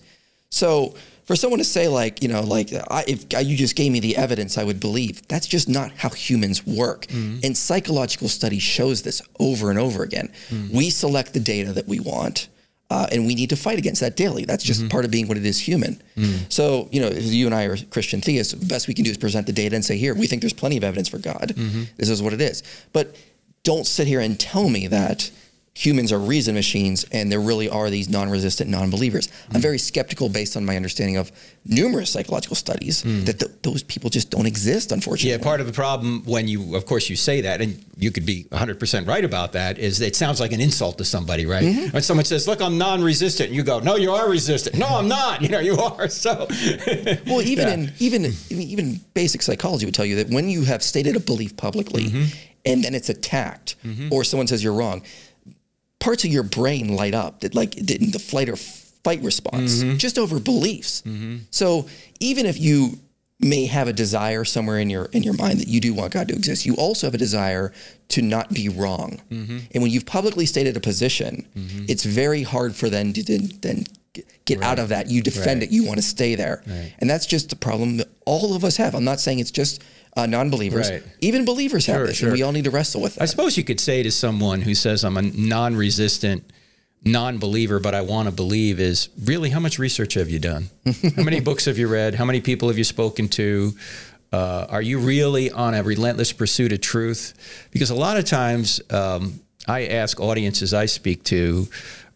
So 0.50 0.96
for 1.32 1.38
someone 1.38 1.60
to 1.60 1.64
say 1.64 1.88
like 1.88 2.22
you 2.22 2.28
know 2.28 2.42
like 2.42 2.74
I, 2.74 3.06
if 3.08 3.24
you 3.48 3.56
just 3.56 3.78
gave 3.78 3.90
me 3.90 4.02
the 4.02 4.18
evidence 4.18 4.58
i 4.58 4.66
would 4.66 4.82
believe 4.82 5.26
that's 5.30 5.48
just 5.48 5.70
not 5.70 5.94
how 5.94 6.10
humans 6.10 6.68
work 6.68 7.06
mm-hmm. 7.06 7.40
and 7.42 7.56
psychological 7.56 8.28
study 8.28 8.60
shows 8.60 9.04
this 9.04 9.22
over 9.40 9.70
and 9.70 9.80
over 9.80 10.04
again 10.04 10.30
mm-hmm. 10.50 10.76
we 10.76 10.90
select 10.90 11.34
the 11.34 11.40
data 11.40 11.72
that 11.72 11.88
we 11.88 12.02
want 12.02 12.50
uh, 12.90 13.08
and 13.14 13.26
we 13.26 13.34
need 13.34 13.50
to 13.50 13.56
fight 13.56 13.80
against 13.80 14.02
that 14.02 14.18
daily 14.18 14.44
that's 14.44 14.62
just 14.62 14.82
mm-hmm. 14.82 14.90
part 14.90 15.06
of 15.06 15.12
being 15.12 15.30
what 15.30 15.38
it 15.38 15.46
is 15.46 15.58
human 15.58 16.04
mm-hmm. 16.18 16.44
so 16.50 16.90
you 16.92 17.00
know 17.00 17.08
you 17.08 17.46
and 17.46 17.56
i 17.56 17.64
are 17.64 17.78
christian 17.78 18.20
theists 18.20 18.52
the 18.52 18.66
best 18.66 18.90
we 18.90 18.94
can 18.94 19.06
do 19.06 19.12
is 19.12 19.18
present 19.18 19.48
the 19.48 19.54
data 19.54 19.74
and 19.74 19.86
say 19.86 19.96
here 19.96 20.14
we 20.14 20.28
think 20.28 20.42
there's 20.42 20.52
plenty 20.52 20.76
of 20.76 20.84
evidence 20.84 21.08
for 21.08 21.18
god 21.18 21.54
mm-hmm. 21.56 21.84
this 21.96 22.10
is 22.10 22.22
what 22.22 22.34
it 22.34 22.42
is 22.42 22.62
but 22.92 23.16
don't 23.64 23.88
sit 23.88 24.06
here 24.06 24.20
and 24.20 24.38
tell 24.38 24.68
me 24.68 24.86
that 24.88 25.32
humans 25.74 26.12
are 26.12 26.20
reason 26.20 26.54
machines 26.54 27.06
and 27.14 27.32
there 27.32 27.40
really 27.40 27.70
are 27.70 27.90
these 27.90 28.10
non-resistant 28.10 28.70
non-believers 28.70 29.28
mm. 29.28 29.56
i'm 29.56 29.62
very 29.62 29.78
skeptical 29.78 30.28
based 30.28 30.58
on 30.58 30.66
my 30.66 30.76
understanding 30.76 31.16
of 31.16 31.32
numerous 31.66 32.10
psychological 32.10 32.58
studies 32.58 33.04
mm. 33.04 33.24
that 33.26 33.40
th- 33.40 33.52
those 33.62 33.82
people 33.84 34.10
just 34.10 34.30
don't 34.30 34.46
exist 34.46 34.92
unfortunately 34.92 35.32
yeah 35.32 35.42
part 35.42 35.62
of 35.62 35.68
the 35.68 35.72
problem 35.74 36.24
when 36.26 36.46
you 36.46 36.76
of 36.76 36.86
course 36.86 37.10
you 37.10 37.16
say 37.16 37.40
that 37.42 37.62
and 37.62 37.84
you 37.96 38.12
could 38.12 38.26
be 38.26 38.44
100% 38.52 39.08
right 39.08 39.24
about 39.24 39.54
that 39.54 39.78
is 39.78 40.02
it 40.02 40.14
sounds 40.14 40.42
like 40.42 40.52
an 40.52 40.60
insult 40.60 40.98
to 40.98 41.06
somebody 41.06 41.46
right 41.46 41.64
mm-hmm. 41.64 41.92
when 41.92 42.04
someone 42.04 42.26
says 42.26 42.50
look 42.50 42.62
i'm 42.62 42.78
non-resistant 42.78 43.50
you 43.50 43.64
go 43.64 43.80
no 43.80 43.96
you 43.96 44.12
are 44.12 44.30
resistant 44.30 44.78
no 44.78 44.88
i'm 44.88 45.08
not 45.08 45.42
you 45.42 45.48
know 45.48 45.60
you 45.60 45.78
are 45.78 46.10
so 46.10 46.48
well 47.28 47.42
even 47.42 47.68
yeah. 47.68 47.74
in 47.74 47.94
even 48.00 48.34
even 48.50 49.00
basic 49.14 49.42
psychology 49.42 49.86
would 49.86 49.96
tell 49.96 50.06
you 50.06 50.18
that 50.18 50.30
when 50.30 50.50
you 50.50 50.66
have 50.66 50.84
stated 50.84 51.16
a 51.16 51.20
belief 51.20 51.56
publicly 51.56 52.08
mm-hmm. 52.08 52.26
and 52.66 52.84
then 52.84 52.94
it's 52.94 53.08
attacked 53.08 53.78
mm-hmm. 53.86 54.12
or 54.12 54.26
someone 54.26 54.48
says 54.48 54.62
you're 54.62 54.74
wrong 54.74 55.02
parts 56.02 56.26
of 56.26 56.32
your 56.32 56.44
brain 56.44 56.96
light 56.96 57.14
up 57.14 57.40
that 57.42 57.56
like 57.56 57.76
the 57.76 58.20
flight 58.20 58.50
or 58.50 58.58
fight 58.58 59.22
response 59.22 59.82
mm-hmm. 59.82 59.98
just 59.98 60.20
over 60.20 60.40
beliefs. 60.40 61.02
Mm-hmm. 61.04 61.38
So 61.52 61.88
even 62.20 62.46
if 62.46 62.60
you 62.60 63.00
may 63.42 63.66
have 63.66 63.88
a 63.88 63.94
desire 63.94 64.44
somewhere 64.46 64.78
in 64.80 64.90
your 64.90 65.06
in 65.06 65.24
your 65.24 65.34
mind 65.34 65.60
that 65.60 65.68
you 65.68 65.80
do 65.82 65.94
want 65.96 66.14
God 66.14 66.28
to 66.28 66.36
exist. 66.36 66.66
You 66.66 66.76
also 66.76 67.08
have 67.08 67.16
a 67.16 67.18
desire 67.18 67.74
to 68.10 68.22
not 68.22 68.54
be 68.54 68.70
wrong. 68.70 69.20
Mm-hmm. 69.32 69.58
And 69.74 69.82
when 69.82 69.92
you've 69.92 70.06
publicly 70.06 70.46
stated 70.46 70.78
a 70.78 70.80
position, 70.80 71.48
it's 71.88 72.04
very 72.04 72.44
hard 72.44 72.76
for 72.76 72.90
them 72.90 73.14
to 73.14 73.24
then- 73.24 73.52
then 73.62 73.86
get 74.46 74.62
out 74.62 74.78
of 74.78 74.90
that. 74.90 75.10
You 75.10 75.22
defend 75.22 75.62
Right. 75.62 75.70
it. 75.70 75.74
You 75.74 75.86
want 75.86 75.98
to 75.98 76.06
stay 76.06 76.36
there, 76.36 76.62
Right. 76.68 76.94
and 77.00 77.10
that's 77.10 77.26
just 77.26 77.50
the 77.50 77.56
problem 77.56 77.98
that 77.98 78.10
all 78.26 78.54
of 78.54 78.64
us 78.64 78.78
have. 78.78 78.94
I'm 78.94 79.06
not 79.06 79.20
saying 79.22 79.40
it's 79.40 79.52
just 79.52 79.82
uh, 80.18 80.26
non-believers. 80.26 80.90
Right. 80.90 81.04
Even 81.22 81.46
believers 81.46 81.86
have 81.86 81.96
Sure, 81.98 82.08
this, 82.08 82.18
sure. 82.18 82.30
and 82.30 82.38
we 82.38 82.44
all 82.44 82.52
need 82.52 82.66
to 82.66 82.72
wrestle 82.72 83.02
with 83.02 83.16
that. 83.16 83.24
I 83.24 83.26
suppose 83.26 83.58
you 83.58 83.64
could 83.64 83.80
say 83.80 84.04
to 84.04 84.12
someone 84.12 84.62
who 84.62 84.76
says, 84.76 85.04
I'm 85.04 85.18
a 85.18 85.22
non 85.22 85.76
resistant 85.76 86.44
non 87.04 87.40
believer, 87.40 87.80
but 87.80 87.96
I 87.96 88.02
want 88.02 88.28
to 88.30 88.32
believe, 88.32 88.80
is 88.80 89.10
really 89.24 89.50
how 89.50 89.60
much 89.60 89.80
research 89.80 90.14
have 90.16 90.30
you 90.30 90.40
done? 90.40 90.70
how 91.16 91.24
many 91.24 91.40
books 91.50 91.66
have 91.66 91.78
you 91.78 91.88
read? 91.88 92.14
How 92.16 92.26
many 92.26 92.42
people 92.42 92.68
have 92.68 92.78
you 92.78 92.84
spoken 92.84 93.28
to? 93.30 93.74
Uh, 94.32 94.66
are 94.70 94.82
you 94.82 95.00
really 95.00 95.52
on 95.52 95.74
a 95.74 95.84
relentless 95.84 96.32
pursuit 96.32 96.72
of 96.72 96.80
truth? 96.80 97.68
Because 97.72 97.90
a 97.90 97.96
lot 97.96 98.18
of 98.18 98.26
times 98.26 98.80
um, 98.90 99.42
I 99.68 99.88
ask 99.88 100.20
audiences 100.20 100.74
I 100.74 100.86
speak 100.86 101.24
to, 101.26 101.68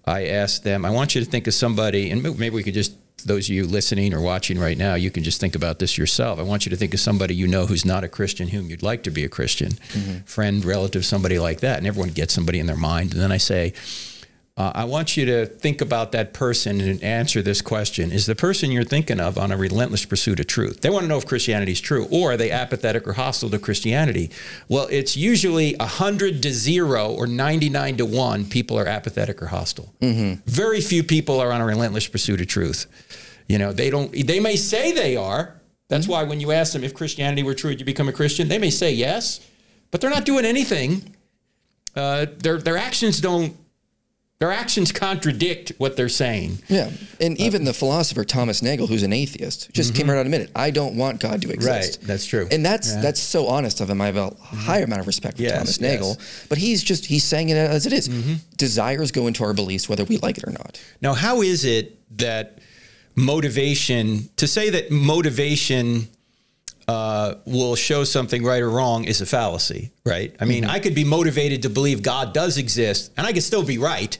I 0.05 0.27
ask 0.27 0.61
them, 0.61 0.85
I 0.85 0.91
want 0.91 1.15
you 1.15 1.23
to 1.23 1.29
think 1.29 1.47
of 1.47 1.53
somebody, 1.53 2.11
and 2.11 2.21
maybe 2.21 2.51
we 2.55 2.63
could 2.63 2.73
just 2.75 2.93
those 3.25 3.49
of 3.49 3.55
you 3.55 3.65
listening 3.65 4.13
or 4.13 4.21
watching 4.21 4.59
right 4.59 4.77
now, 4.77 4.93
you 4.93 5.09
can 5.09 5.23
just 5.23 5.41
think 5.41 5.55
about 5.55 5.79
this 5.79 5.97
yourself. 5.97 6.39
I 6.39 6.43
want 6.43 6.65
you 6.65 6.69
to 6.69 6.75
think 6.75 6.93
of 6.93 6.99
somebody 6.99 7.33
you 7.33 7.47
know 7.47 7.65
who's 7.65 7.85
not 7.85 8.03
a 8.03 8.07
Christian, 8.07 8.49
whom 8.49 8.69
you'd 8.69 8.83
like 8.83 9.03
to 9.03 9.11
be 9.11 9.23
a 9.23 9.29
Christian, 9.29 9.71
mm-hmm. 9.71 10.19
friend, 10.25 10.63
relative, 10.63 11.05
somebody 11.05 11.39
like 11.39 11.59
that. 11.61 11.79
And 11.79 11.87
everyone 11.87 12.11
gets 12.11 12.33
somebody 12.33 12.59
in 12.59 12.67
their 12.67 12.77
mind. 12.77 13.13
And 13.13 13.21
then 13.21 13.31
I 13.31 13.37
say, 13.37 13.73
uh, 14.57 14.71
I 14.73 14.85
want 14.85 15.17
you 15.17 15.25
to 15.25 15.45
think 15.45 15.81
about 15.81 16.13
that 16.13 16.33
person 16.33 16.79
and 16.79 17.03
answer 17.03 17.41
this 17.41 17.61
question. 17.61 18.09
Is 18.13 18.25
the 18.25 18.35
person 18.35 18.71
you're 18.71 18.85
thinking 18.85 19.19
of 19.19 19.37
on 19.37 19.51
a 19.51 19.57
relentless 19.57 20.05
pursuit 20.05 20.39
of 20.39 20.47
truth? 20.47 20.79
They 20.79 20.89
want 20.89 21.03
to 21.03 21.09
know 21.09 21.17
if 21.17 21.25
Christianity 21.25 21.73
is 21.73 21.81
true, 21.81 22.07
or 22.09 22.31
are 22.31 22.37
they 22.37 22.51
apathetic 22.51 23.05
or 23.05 23.13
hostile 23.13 23.49
to 23.49 23.59
Christianity? 23.59 24.31
Well, 24.69 24.87
it's 24.89 25.17
usually 25.17 25.75
100 25.75 26.41
to 26.41 26.53
0 26.53 27.11
or 27.11 27.27
99 27.27 27.97
to 27.97 28.05
1 28.05 28.45
people 28.45 28.79
are 28.79 28.87
apathetic 28.87 29.41
or 29.41 29.47
hostile. 29.47 29.93
Very 30.45 30.79
few 30.79 31.03
people 31.03 31.41
are 31.41 31.51
on 31.51 31.59
a 31.59 31.65
relentless 31.65 32.07
pursuit 32.07 32.39
of 32.39 32.47
truth. 32.47 32.85
You 33.49 33.57
know, 33.57 33.73
they 33.73 33.89
don't, 33.89 34.09
they 34.25 34.39
may 34.39 34.55
say 34.55 34.93
they 34.93 35.17
are. 35.17 35.59
That's 35.89 36.07
why 36.07 36.23
when 36.23 36.39
you 36.39 36.53
ask 36.53 36.71
them 36.71 36.85
if 36.85 36.93
Christianity 36.93 37.43
were 37.43 37.55
true, 37.55 37.71
would 37.71 37.79
you 37.81 37.85
become 37.85 38.07
a 38.07 38.13
Christian? 38.13 38.47
They 38.47 38.57
may 38.57 38.71
say 38.71 38.93
yes, 38.93 39.45
but 39.91 39.99
they're 39.99 40.09
not 40.09 40.23
doing 40.23 40.45
anything. 40.45 41.13
Uh, 41.93 42.25
their, 42.37 42.57
their 42.57 42.77
actions 42.77 43.19
don't 43.19 43.55
their 44.39 44.51
actions 44.51 44.91
contradict 44.91 45.71
what 45.77 45.95
they're 45.95 46.09
saying. 46.09 46.59
Yeah, 46.67 46.91
and 47.21 47.39
uh, 47.39 47.43
even 47.43 47.63
the 47.63 47.73
philosopher 47.73 48.25
Thomas 48.25 48.61
Nagel, 48.61 48.87
who's 48.87 49.03
an 49.03 49.13
atheist, 49.13 49.71
just 49.71 49.95
came 49.95 50.03
mm-hmm. 50.03 50.11
right 50.11 50.17
out 50.17 50.25
and 50.25 50.33
admitted, 50.33 50.51
"I 50.55 50.71
don't 50.71 50.97
want 50.97 51.19
God 51.19 51.41
to 51.43 51.51
exist." 51.51 51.99
Right, 51.99 52.07
that's 52.07 52.25
true. 52.25 52.47
and 52.51 52.65
that's 52.65 52.93
Yeah. 52.93 53.01
that's 53.01 53.19
so 53.19 53.47
honest 53.47 53.81
of 53.81 53.89
him. 53.89 54.01
I 54.01 54.07
have 54.07 54.17
a 54.17 54.31
mm-hmm. 54.31 54.57
higher 54.57 54.83
amount 54.83 55.01
of 55.01 55.07
respect 55.07 55.37
for 55.37 55.43
Yes, 55.43 55.53
Thomas 55.53 55.79
yes. 55.79 55.81
Nagel, 55.81 56.17
but 56.49 56.57
he's 56.57 56.83
just 56.83 57.05
he's 57.05 57.23
saying 57.23 57.49
it 57.49 57.57
as 57.57 57.85
it 57.85 57.93
is. 57.93 58.09
Mm-hmm. 58.09 58.33
Desires 58.57 59.11
go 59.11 59.27
into 59.27 59.43
our 59.43 59.53
beliefs, 59.53 59.87
whether 59.87 60.03
we 60.03 60.17
like 60.17 60.37
it 60.37 60.43
or 60.45 60.51
not. 60.51 60.81
Now, 61.01 61.13
how 61.13 61.41
is 61.41 61.63
it 61.63 61.97
that 62.17 62.59
motivation, 63.15 64.29
to 64.35 64.47
say 64.47 64.69
that 64.69 64.91
motivation 64.91 66.07
uh, 66.87 67.35
will 67.45 67.75
show 67.75 68.03
something 68.03 68.43
right 68.43 68.61
or 68.61 68.69
wrong 68.69 69.05
is 69.05 69.21
a 69.21 69.25
fallacy, 69.25 69.91
right? 70.05 70.35
I 70.39 70.45
mean, 70.45 70.65
I 70.65 70.79
could 70.79 70.93
be 70.95 71.03
motivated 71.03 71.63
to 71.63 71.69
believe 71.69 72.03
God 72.03 72.33
does 72.33 72.57
exist 72.57 73.11
and 73.17 73.25
I 73.25 73.33
could 73.33 73.43
still 73.43 73.63
be 73.63 73.77
right. 73.77 74.17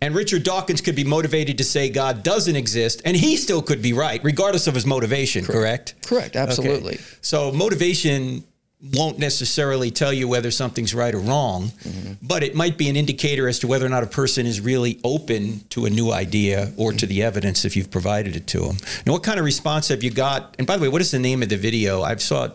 And 0.00 0.14
Richard 0.14 0.42
Dawkins 0.42 0.80
could 0.80 0.96
be 0.96 1.04
motivated 1.04 1.56
to 1.58 1.64
say 1.64 1.88
God 1.88 2.22
doesn't 2.22 2.56
exist 2.56 3.00
and 3.04 3.16
he 3.16 3.36
still 3.36 3.62
could 3.62 3.80
be 3.80 3.92
right, 3.92 4.22
regardless 4.24 4.66
of 4.66 4.74
his 4.74 4.84
motivation, 4.84 5.44
correct? 5.44 5.94
Correct, 6.04 6.36
absolutely. 6.36 6.94
Okay. 6.94 7.04
So 7.20 7.52
motivation 7.52 8.44
won't 8.92 9.18
necessarily 9.18 9.90
tell 9.90 10.12
you 10.12 10.28
whether 10.28 10.50
something's 10.50 10.94
right 10.94 11.14
or 11.14 11.18
wrong, 11.18 11.68
mm-hmm. 11.68 12.12
but 12.22 12.42
it 12.42 12.54
might 12.54 12.76
be 12.76 12.88
an 12.88 12.96
indicator 12.96 13.48
as 13.48 13.58
to 13.60 13.66
whether 13.66 13.86
or 13.86 13.88
not 13.88 14.02
a 14.02 14.06
person 14.06 14.46
is 14.46 14.60
really 14.60 15.00
open 15.02 15.60
to 15.70 15.86
a 15.86 15.90
new 15.90 16.12
idea 16.12 16.72
or 16.76 16.92
to 16.92 17.06
the 17.06 17.22
evidence 17.22 17.64
if 17.64 17.76
you've 17.76 17.90
provided 17.90 18.36
it 18.36 18.46
to 18.48 18.60
them. 18.60 18.76
Now, 19.06 19.12
what 19.12 19.22
kind 19.22 19.38
of 19.38 19.44
response 19.44 19.88
have 19.88 20.02
you 20.02 20.10
got? 20.10 20.54
And 20.58 20.66
by 20.66 20.76
the 20.76 20.82
way, 20.82 20.88
what 20.88 21.00
is 21.00 21.10
the 21.10 21.18
name 21.18 21.42
of 21.42 21.48
the 21.48 21.56
video? 21.56 22.02
I 22.02 22.16
saw 22.16 22.44
it 22.44 22.52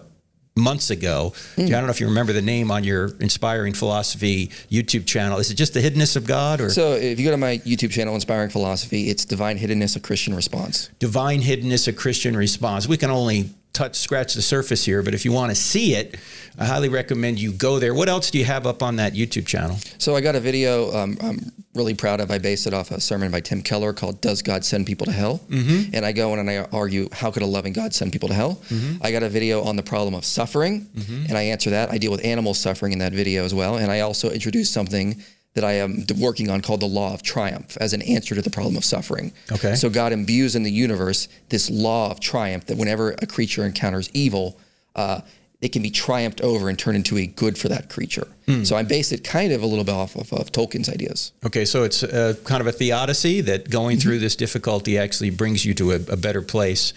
months 0.56 0.90
ago. 0.90 1.34
Hmm. 1.56 1.62
I 1.64 1.70
don't 1.70 1.86
know 1.86 1.90
if 1.90 2.00
you 2.00 2.08
remember 2.08 2.34
the 2.34 2.42
name 2.42 2.70
on 2.70 2.84
your 2.84 3.16
Inspiring 3.20 3.74
Philosophy 3.74 4.48
YouTube 4.70 5.06
channel. 5.06 5.40
Is 5.40 5.50
it 5.50 5.56
just 5.56 5.74
the 5.74 5.80
hiddenness 5.80 6.16
of 6.16 6.28
God 6.28 6.62
or 6.62 6.70
So 6.70 6.94
if 6.94 7.20
you 7.20 7.26
go 7.26 7.32
to 7.32 7.38
my 7.38 7.60
YouTube 7.60 7.92
channel, 7.92 8.14
Inspiring 8.14 8.50
Philosophy, 8.50 9.10
it's 9.10 9.26
Divine 9.26 9.58
Hiddenness, 9.58 9.96
a 9.96 10.00
Christian 10.00 10.36
Response. 10.36 10.90
divine 11.00 11.42
hiddenness, 11.42 11.88
a 11.88 11.94
Christian 11.94 12.36
response? 12.36 12.88
We 12.88 12.98
can 12.98 13.10
only 13.10 13.50
touch 13.74 13.96
scratch 13.96 14.34
the 14.34 14.42
surface 14.42 14.84
here, 14.86 15.02
but 15.04 15.14
if 15.14 15.26
you 15.26 15.32
want 15.32 15.52
to 15.52 15.56
see 15.56 15.96
it, 15.96 16.18
I 16.58 16.66
highly 16.66 16.90
recommend 16.90 17.40
you 17.40 17.52
go 17.52 17.80
there. 17.80 17.94
What 17.94 18.10
else 18.10 18.32
do 18.32 18.38
you 18.38 18.46
have 18.46 18.68
up 18.68 18.84
on 18.84 18.98
that 18.98 19.14
YouTube 19.14 19.46
channel? 19.46 19.78
So 19.98 20.16
I 20.16 20.22
got 20.22 20.36
a 20.36 20.40
video 20.40 20.94
um, 20.96 21.18
I'm 21.22 21.52
really 21.76 21.94
proud 21.94 22.20
of. 22.20 22.32
I 22.32 22.38
based 22.38 22.68
it 22.68 22.74
off 22.74 22.92
a 22.92 23.00
sermon 23.00 23.32
by 23.32 23.40
Tim 23.40 23.62
Keller 23.62 23.94
called 23.94 24.22
"Does 24.22 24.42
God 24.42 24.66
Send 24.66 24.86
People 24.86 25.06
to 25.06 25.12
Hell?" 25.12 25.40
Mm-hmm. 25.50 25.96
And 25.96 26.06
I 26.06 26.12
go 26.12 26.34
in 26.34 26.40
and 26.40 26.50
I 26.50 26.68
argue, 26.74 27.10
how 27.12 27.32
could 27.32 27.44
a 27.44 27.48
loving 27.48 27.74
God 27.74 27.94
send 27.94 28.12
people 28.12 28.30
to 28.30 28.36
hell? 28.36 28.56
Mm-hmm. 28.70 29.04
I 29.04 29.12
got 29.12 29.24
a 29.24 29.30
video 29.30 29.64
on 29.64 29.76
the 29.76 29.84
problem 29.84 30.14
of 30.14 30.26
suffering, 30.26 30.90
and 31.30 31.38
I 31.38 31.44
answer 31.44 31.70
that. 31.70 31.92
I 31.92 31.98
deal 31.98 32.12
with 32.12 32.26
animal 32.26 32.54
suffering 32.54 32.92
in 32.92 33.00
that 33.00 33.14
video 33.14 33.46
as 33.46 33.54
well, 33.54 33.78
and 33.78 33.92
I 33.92 34.02
also 34.02 34.30
introduce 34.30 34.70
something 34.70 35.24
that 35.56 35.64
I 35.64 35.74
am 35.74 36.06
working 36.20 36.50
on 36.50 36.62
called 36.62 36.82
the 36.82 36.86
law 36.88 37.14
of 37.14 37.24
triumph 37.24 37.78
as 37.82 37.94
an 37.94 38.02
answer 38.04 38.36
to 38.36 38.42
the 38.42 38.52
problem 38.52 38.78
of 38.78 38.86
suffering. 38.86 39.34
Okay. 39.52 39.76
So 39.76 39.90
God 39.90 40.14
imbues 40.14 40.56
in 40.56 40.64
the 40.64 40.72
universe 40.72 41.28
this 41.50 41.70
law 41.70 42.12
of 42.12 42.20
triumph 42.20 42.66
that 42.68 42.78
whenever 42.78 43.12
a 43.14 43.26
creature 43.26 43.66
encounters 43.66 44.10
evil, 44.14 44.58
uh, 44.96 45.22
it 45.62 45.74
can 45.74 45.82
be 45.82 45.90
triumphed 45.90 46.40
over 46.42 46.70
and 46.70 46.80
turned 46.80 46.96
into 46.96 47.18
a 47.18 47.26
good 47.26 47.58
for 47.58 47.68
that 47.68 47.90
creature. 47.90 48.28
So 48.64 48.76
I 48.76 48.82
base 48.82 49.12
it 49.12 49.24
kind 49.24 49.52
of 49.52 49.62
a 49.62 49.66
little 49.68 49.84
bit 49.84 49.94
off 49.94 50.16
of, 50.16 50.34
of 50.34 50.52
Tolkien's 50.52 50.90
ideas. 50.90 51.34
Okay, 51.46 51.66
so 51.66 51.84
it's 51.84 52.02
uh, 52.02 52.34
kind 52.46 52.62
of 52.62 52.68
a 52.68 52.72
theodicy 52.72 53.42
that 53.42 53.70
going 53.70 53.98
through 54.00 54.18
this 54.18 54.36
difficulty 54.36 54.98
actually 54.98 55.30
brings 55.30 55.66
you 55.66 55.76
to 55.76 55.92
a, 55.92 55.96
a 56.10 56.18
better 56.18 56.42
place. 56.42 56.94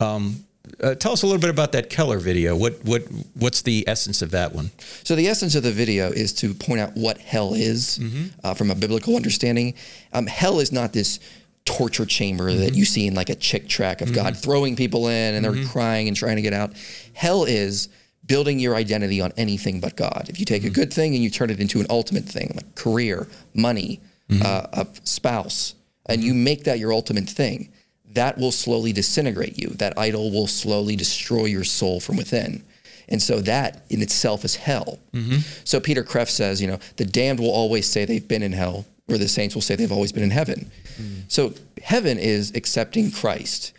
Um, 0.00 0.45
uh, 0.82 0.94
tell 0.94 1.12
us 1.12 1.22
a 1.22 1.26
little 1.26 1.40
bit 1.40 1.50
about 1.50 1.72
that 1.72 1.90
Keller 1.90 2.18
video. 2.18 2.56
What 2.56 2.84
what 2.84 3.02
what's 3.34 3.62
the 3.62 3.84
essence 3.86 4.22
of 4.22 4.30
that 4.32 4.54
one? 4.54 4.70
So 5.04 5.14
the 5.14 5.28
essence 5.28 5.54
of 5.54 5.62
the 5.62 5.72
video 5.72 6.10
is 6.10 6.32
to 6.34 6.54
point 6.54 6.80
out 6.80 6.92
what 6.94 7.18
hell 7.18 7.54
is 7.54 7.98
uh, 8.44 8.54
from 8.54 8.70
a 8.70 8.74
biblical 8.74 9.16
understanding. 9.16 9.74
Um, 10.12 10.26
hell 10.26 10.60
is 10.60 10.72
not 10.72 10.92
this 10.92 11.20
torture 11.64 12.06
chamber 12.06 12.52
that 12.52 12.74
you 12.74 12.84
see 12.84 13.06
in 13.08 13.14
like 13.14 13.28
a 13.28 13.34
Chick 13.34 13.68
tract 13.68 14.00
of 14.00 14.12
God 14.12 14.36
throwing 14.36 14.76
people 14.76 15.08
in 15.08 15.34
and 15.34 15.44
they're 15.44 15.64
crying 15.66 16.06
and 16.08 16.16
trying 16.16 16.36
to 16.36 16.42
get 16.42 16.52
out. 16.52 16.72
Hell 17.12 17.44
is 17.44 17.88
building 18.24 18.58
your 18.58 18.74
identity 18.76 19.20
on 19.20 19.32
anything 19.36 19.80
but 19.80 19.96
God. 19.96 20.26
If 20.28 20.38
you 20.38 20.44
take 20.46 20.64
a 20.64 20.70
good 20.70 20.92
thing 20.92 21.14
and 21.14 21.22
you 21.24 21.30
turn 21.30 21.50
it 21.50 21.60
into 21.60 21.80
an 21.80 21.86
ultimate 21.90 22.24
thing, 22.24 22.52
like 22.54 22.74
career, 22.74 23.26
money, 23.54 24.00
uh, 24.42 24.66
a 24.72 24.86
spouse, 25.04 25.74
and 26.08 26.22
you 26.22 26.34
make 26.34 26.64
that 26.64 26.78
your 26.78 26.92
ultimate 26.92 27.28
thing, 27.28 27.72
that 28.16 28.36
will 28.36 28.52
slowly 28.52 28.92
disintegrate 28.92 29.58
you. 29.58 29.68
That 29.68 29.96
idol 29.96 30.30
will 30.30 30.46
slowly 30.46 30.96
destroy 30.96 31.44
your 31.44 31.64
soul 31.64 32.00
from 32.00 32.16
within. 32.16 32.64
And 33.08 33.22
so 33.22 33.40
that 33.42 33.84
in 33.88 34.02
itself 34.02 34.44
is 34.44 34.56
hell. 34.56 34.98
Mm-hmm. 35.12 35.38
So 35.64 35.78
Peter 35.78 36.02
Kreeft 36.02 36.30
says, 36.30 36.60
you 36.60 36.66
know, 36.66 36.80
the 36.96 37.04
damned 37.04 37.38
will 37.38 37.50
always 37.50 37.86
say 37.86 38.04
they've 38.04 38.26
been 38.26 38.42
in 38.42 38.52
hell, 38.52 38.84
or 39.08 39.16
the 39.16 39.28
saints 39.28 39.54
will 39.54 39.62
say 39.62 39.76
they've 39.76 39.92
always 39.92 40.10
been 40.12 40.24
in 40.24 40.30
heaven. 40.30 40.70
Mm-hmm. 41.00 41.20
So 41.28 41.54
heaven 41.82 42.18
is 42.18 42.52
accepting 42.56 43.12
Christ. 43.12 43.72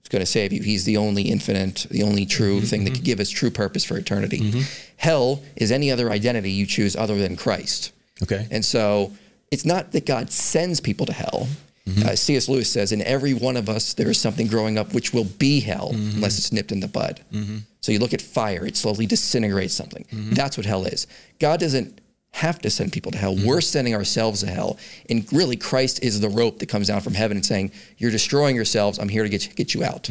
It's 0.00 0.08
going 0.08 0.20
to 0.20 0.26
save 0.26 0.52
you. 0.52 0.62
He's 0.62 0.84
the 0.84 0.96
only 0.96 1.22
infinite, 1.22 1.86
the 1.90 2.04
only 2.04 2.26
true 2.26 2.58
mm-hmm. 2.58 2.66
thing 2.66 2.84
that 2.84 2.94
can 2.94 3.02
give 3.02 3.18
us 3.18 3.28
true 3.28 3.50
purpose 3.50 3.84
for 3.84 3.96
eternity. 3.96 4.64
Hell 4.96 5.42
is 5.56 5.72
any 5.72 5.90
other 5.90 6.10
identity 6.10 6.52
you 6.52 6.66
choose 6.66 6.94
other 6.94 7.18
than 7.18 7.36
Christ. 7.36 7.92
Okay. 8.22 8.46
And 8.50 8.64
so 8.64 9.12
it's 9.50 9.64
not 9.64 9.90
that 9.92 10.06
God 10.06 10.30
sends 10.30 10.80
people 10.80 11.06
to 11.06 11.12
hell. 11.12 11.48
Mm-hmm. 11.90 12.08
Uh, 12.08 12.16
C.S. 12.16 12.48
Lewis 12.48 12.70
says, 12.70 12.92
in 12.92 13.02
every 13.02 13.34
one 13.34 13.56
of 13.56 13.68
us, 13.68 13.94
there 13.94 14.10
is 14.10 14.20
something 14.20 14.46
growing 14.46 14.78
up 14.78 14.94
which 14.94 15.12
will 15.12 15.24
be 15.24 15.60
hell 15.60 15.90
mm-hmm. 15.92 16.16
unless 16.16 16.38
it's 16.38 16.52
nipped 16.52 16.72
in 16.72 16.80
the 16.80 16.88
bud. 16.88 17.20
Mm-hmm. 17.32 17.58
So 17.80 17.92
you 17.92 17.98
look 17.98 18.14
at 18.14 18.22
fire, 18.22 18.66
it 18.66 18.76
slowly 18.76 19.06
disintegrates 19.06 19.74
something. 19.74 20.04
That's 20.12 20.56
what 20.56 20.66
hell 20.66 20.84
is. 20.84 21.06
God 21.38 21.60
doesn't 21.60 22.00
have 22.32 22.60
to 22.60 22.70
send 22.70 22.92
people 22.92 23.10
to 23.12 23.18
hell. 23.18 23.36
We're 23.44 23.60
sending 23.60 23.94
ourselves 23.94 24.40
to 24.40 24.50
hell. 24.50 24.78
And 25.08 25.30
really, 25.32 25.56
Christ 25.56 26.02
is 26.02 26.20
the 26.20 26.28
rope 26.28 26.58
that 26.60 26.68
comes 26.68 26.88
down 26.88 27.00
from 27.00 27.14
heaven 27.14 27.36
and 27.36 27.44
saying, 27.44 27.72
You're 27.98 28.10
destroying 28.10 28.54
yourselves. 28.54 28.98
I'm 28.98 29.08
here 29.08 29.22
to 29.22 29.28
get 29.28 29.46
you, 29.46 29.52
get 29.54 29.74
you 29.74 29.82
out. 29.82 30.08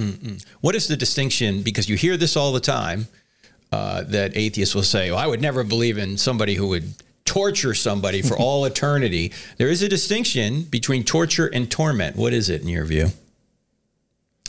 What 0.61 0.75
is 0.75 0.87
the 0.87 0.97
distinction? 0.97 1.61
Because 1.61 1.87
you 1.87 1.95
hear 1.95 2.17
this 2.17 2.35
all 2.35 2.51
the 2.51 2.59
time 2.59 3.07
uh, 3.71 4.03
that 4.03 4.35
atheists 4.35 4.73
will 4.75 4.83
say, 4.83 5.11
well, 5.11 5.19
I 5.19 5.27
would 5.27 5.41
never 5.41 5.63
believe 5.63 5.97
in 5.97 6.17
somebody 6.17 6.55
who 6.55 6.67
would 6.69 6.91
torture 7.29 7.75
somebody 7.75 8.23
for 8.23 8.35
all 8.35 8.65
eternity. 8.73 9.31
There 9.57 9.69
is 9.69 9.83
a 9.83 9.87
distinction 9.87 10.63
between 10.63 11.03
torture 11.03 11.45
and 11.45 11.69
torment. 11.69 12.15
What 12.15 12.33
is 12.33 12.49
it 12.49 12.61
in 12.61 12.67
your 12.67 12.85
view? 12.85 13.09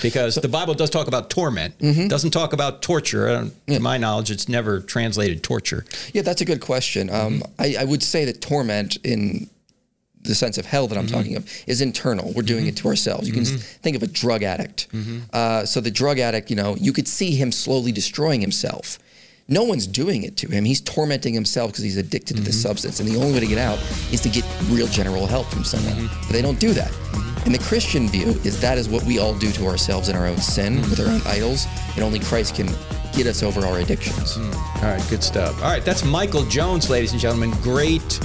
Because 0.00 0.36
the 0.36 0.48
Bible 0.48 0.72
does 0.72 0.88
talk 0.88 1.08
about 1.08 1.28
torment, 1.28 1.76
mm-hmm. 1.78 2.08
doesn't 2.08 2.30
talk 2.30 2.54
about 2.54 2.80
torture. 2.80 3.28
I 3.28 3.32
don't- 3.32 3.66
To 3.66 3.80
my 3.80 3.98
knowledge, 3.98 4.30
it's 4.30 4.48
never 4.48 4.80
translated 4.80 5.42
torture. 5.42 5.84
Yeah, 6.14 6.22
that's 6.22 6.40
a 6.40 6.46
good 6.46 6.62
question. 6.62 7.10
Um, 7.10 7.40
mm-hmm. 7.40 7.62
I, 7.62 7.82
I 7.82 7.84
would 7.84 8.02
say 8.02 8.24
that 8.24 8.40
torment 8.40 8.96
in 9.04 9.50
the 10.22 10.34
sense 10.34 10.56
of 10.56 10.64
hell 10.64 10.86
that 10.86 10.96
I'm 10.96 11.06
mm-hmm. 11.06 11.14
talking 11.16 11.36
of 11.36 11.46
is 11.66 11.82
internal. 11.82 12.32
We're 12.34 12.42
doing 12.42 12.66
it 12.66 12.76
to 12.78 12.88
ourselves. 12.88 13.26
You 13.28 13.34
can 13.34 13.42
s- 13.42 13.52
think 13.82 13.94
of 13.94 14.02
a 14.02 14.06
drug 14.06 14.42
addict. 14.42 14.86
Uh, 15.34 15.66
so 15.66 15.82
the 15.82 15.90
drug 15.90 16.18
addict, 16.18 16.48
you 16.48 16.56
know, 16.56 16.76
you 16.76 16.92
could 16.94 17.08
see 17.08 17.32
him 17.32 17.52
slowly 17.52 17.92
destroying 17.92 18.40
himself. 18.40 18.98
No 19.50 19.64
one's 19.64 19.86
doing 19.86 20.22
it 20.22 20.36
to 20.38 20.48
him. 20.48 20.64
He's 20.64 20.80
tormenting 20.80 21.34
himself 21.34 21.72
because 21.72 21.82
he's 21.82 21.96
addicted 21.96 22.36
to 22.36 22.42
this 22.42 22.56
mm-hmm. 22.56 22.68
substance. 22.68 23.00
And 23.00 23.08
the 23.08 23.16
only 23.16 23.32
way 23.32 23.40
to 23.40 23.46
get 23.46 23.58
out 23.58 23.78
is 24.12 24.20
to 24.20 24.28
get 24.28 24.44
real 24.68 24.86
general 24.86 25.26
help 25.26 25.48
from 25.48 25.64
someone. 25.64 25.92
Mm-hmm. 25.92 26.20
But 26.20 26.32
they 26.32 26.40
don't 26.40 26.60
do 26.60 26.72
that. 26.72 26.90
Mm-hmm. 26.90 27.46
And 27.46 27.54
the 27.54 27.58
Christian 27.64 28.06
view 28.08 28.28
is 28.44 28.60
that 28.60 28.78
is 28.78 28.88
what 28.88 29.02
we 29.02 29.18
all 29.18 29.34
do 29.34 29.50
to 29.52 29.66
ourselves 29.66 30.08
in 30.08 30.14
our 30.14 30.26
own 30.26 30.36
sin, 30.38 30.76
with 30.82 31.00
our 31.00 31.08
own 31.08 31.20
idols. 31.26 31.66
And 31.94 32.04
only 32.04 32.20
Christ 32.20 32.54
can 32.54 32.66
get 33.12 33.26
us 33.26 33.42
over 33.42 33.66
our 33.66 33.78
addictions. 33.78 34.36
Mm. 34.36 34.82
All 34.82 34.90
right, 34.90 35.06
good 35.10 35.22
stuff. 35.22 35.56
All 35.62 35.70
right, 35.70 35.84
that's 35.84 36.04
Michael 36.04 36.44
Jones, 36.44 36.88
ladies 36.88 37.12
and 37.12 37.20
gentlemen. 37.20 37.50
Great 37.62 38.20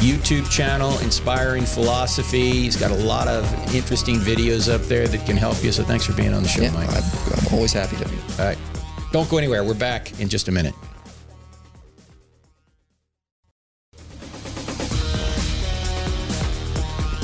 YouTube 0.00 0.50
channel, 0.50 0.98
inspiring 1.00 1.66
philosophy. 1.66 2.52
He's 2.52 2.76
got 2.76 2.90
a 2.90 2.94
lot 2.94 3.28
of 3.28 3.44
interesting 3.74 4.16
videos 4.16 4.72
up 4.72 4.80
there 4.82 5.06
that 5.08 5.26
can 5.26 5.36
help 5.36 5.62
you. 5.62 5.72
So 5.72 5.82
thanks 5.82 6.06
for 6.06 6.14
being 6.14 6.32
on 6.32 6.42
the 6.42 6.48
show, 6.48 6.62
Yeah, 6.62 6.72
Mike. 6.72 6.88
I'm, 6.88 7.02
I'm 7.02 7.54
always 7.54 7.72
happy 7.74 7.96
to 7.96 8.08
be. 8.08 8.16
All 8.38 8.46
right, 8.46 8.58
don't 9.12 9.28
go 9.28 9.38
anywhere. 9.38 9.64
We're 9.64 9.74
back 9.74 10.18
in 10.20 10.28
just 10.28 10.48
a 10.48 10.52
minute. 10.52 10.74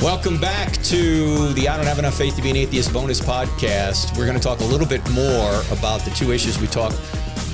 Welcome 0.02 0.38
back 0.38 0.72
to 0.84 1.52
the 1.54 1.68
I 1.68 1.76
Don't 1.76 1.86
Have 1.86 1.98
Enough 1.98 2.16
Faith 2.16 2.36
to 2.36 2.42
Be 2.42 2.50
an 2.50 2.56
Atheist 2.56 2.92
bonus 2.92 3.20
podcast. 3.20 4.16
We're 4.16 4.26
going 4.26 4.38
to 4.38 4.42
talk 4.42 4.60
a 4.60 4.64
little 4.64 4.86
bit 4.86 5.00
more 5.10 5.62
about 5.72 6.02
the 6.02 6.12
two 6.14 6.30
issues 6.30 6.60
we 6.60 6.68
talked 6.68 7.00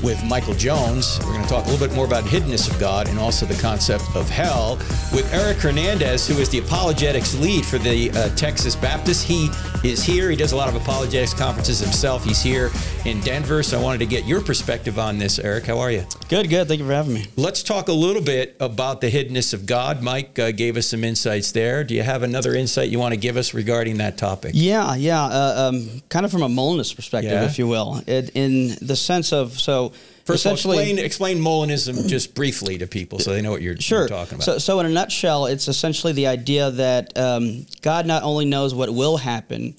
with 0.02 0.22
Michael 0.24 0.54
Jones. 0.54 1.18
We're 1.20 1.32
going 1.32 1.44
to 1.44 1.48
talk 1.48 1.64
a 1.64 1.70
little 1.70 1.86
bit 1.86 1.94
more 1.96 2.04
about 2.04 2.24
hiddenness 2.24 2.70
of 2.70 2.78
God 2.78 3.08
and 3.08 3.18
also 3.18 3.46
the 3.46 3.60
concept 3.62 4.04
of 4.14 4.28
hell 4.28 4.76
with 5.14 5.32
Eric 5.32 5.58
Hernandez, 5.58 6.26
who 6.26 6.34
is 6.38 6.48
the 6.50 6.58
apologetics 6.58 7.34
lead 7.38 7.64
for 7.64 7.78
the 7.78 8.10
uh, 8.10 8.28
Texas 8.34 8.76
Baptist. 8.76 9.24
He 9.24 9.48
is 9.84 10.04
here. 10.04 10.30
He 10.30 10.36
does 10.36 10.52
a 10.52 10.56
lot 10.56 10.68
of 10.68 10.76
apologetics 10.76 11.34
conferences 11.34 11.80
himself. 11.80 12.24
He's 12.24 12.42
here 12.42 12.70
in 13.04 13.20
Denver. 13.20 13.62
So 13.62 13.78
I 13.78 13.82
wanted 13.82 13.98
to 13.98 14.06
get 14.06 14.24
your 14.26 14.40
perspective 14.40 14.98
on 14.98 15.18
this, 15.18 15.38
Eric. 15.38 15.66
How 15.66 15.78
are 15.78 15.90
you? 15.90 16.04
Good, 16.28 16.48
good. 16.48 16.68
Thank 16.68 16.80
you 16.80 16.86
for 16.86 16.92
having 16.92 17.14
me. 17.14 17.26
Let's 17.36 17.62
talk 17.62 17.88
a 17.88 17.92
little 17.92 18.22
bit 18.22 18.56
about 18.60 19.00
the 19.00 19.10
hiddenness 19.10 19.52
of 19.54 19.66
God. 19.66 20.02
Mike 20.02 20.38
uh, 20.38 20.52
gave 20.52 20.76
us 20.76 20.86
some 20.86 21.02
insights 21.04 21.52
there. 21.52 21.82
Do 21.84 21.94
you 21.94 22.02
have 22.02 22.22
another 22.22 22.54
insight 22.54 22.90
you 22.90 22.98
want 22.98 23.12
to 23.12 23.20
give 23.20 23.36
us 23.36 23.54
regarding 23.54 23.98
that 23.98 24.16
topic? 24.18 24.52
Yeah, 24.54 24.94
yeah. 24.94 25.22
Uh, 25.24 25.70
um, 25.72 26.02
kind 26.08 26.24
of 26.24 26.30
from 26.30 26.42
a 26.42 26.48
Molinist 26.48 26.94
perspective, 26.96 27.32
Yeah. 27.32 27.44
if 27.44 27.58
you 27.58 27.66
will, 27.66 28.02
it, 28.06 28.30
in 28.34 28.76
the 28.80 28.96
sense 28.96 29.32
of 29.32 29.58
so 29.60 29.92
First 30.32 30.44
of 30.46 30.50
all, 30.50 30.54
essentially. 30.54 30.78
explain, 31.02 31.04
explain 31.04 31.38
Molinism 31.38 32.08
just 32.08 32.34
briefly 32.34 32.78
to 32.78 32.86
people 32.86 33.18
so 33.18 33.32
they 33.32 33.40
know 33.42 33.50
what 33.52 33.62
you're, 33.62 33.76
Sure. 33.76 34.00
you're 34.00 34.08
talking 34.08 34.34
about. 34.34 34.44
So, 34.44 34.58
so 34.58 34.80
in 34.80 34.86
a 34.86 34.90
nutshell, 34.90 35.46
it's 35.46 35.68
essentially 35.68 36.12
the 36.12 36.26
idea 36.26 36.70
that 36.72 37.16
um, 37.18 37.66
God 37.80 38.06
not 38.06 38.22
only 38.22 38.44
knows 38.44 38.74
what 38.74 38.90
will 38.90 39.16
happen, 39.18 39.74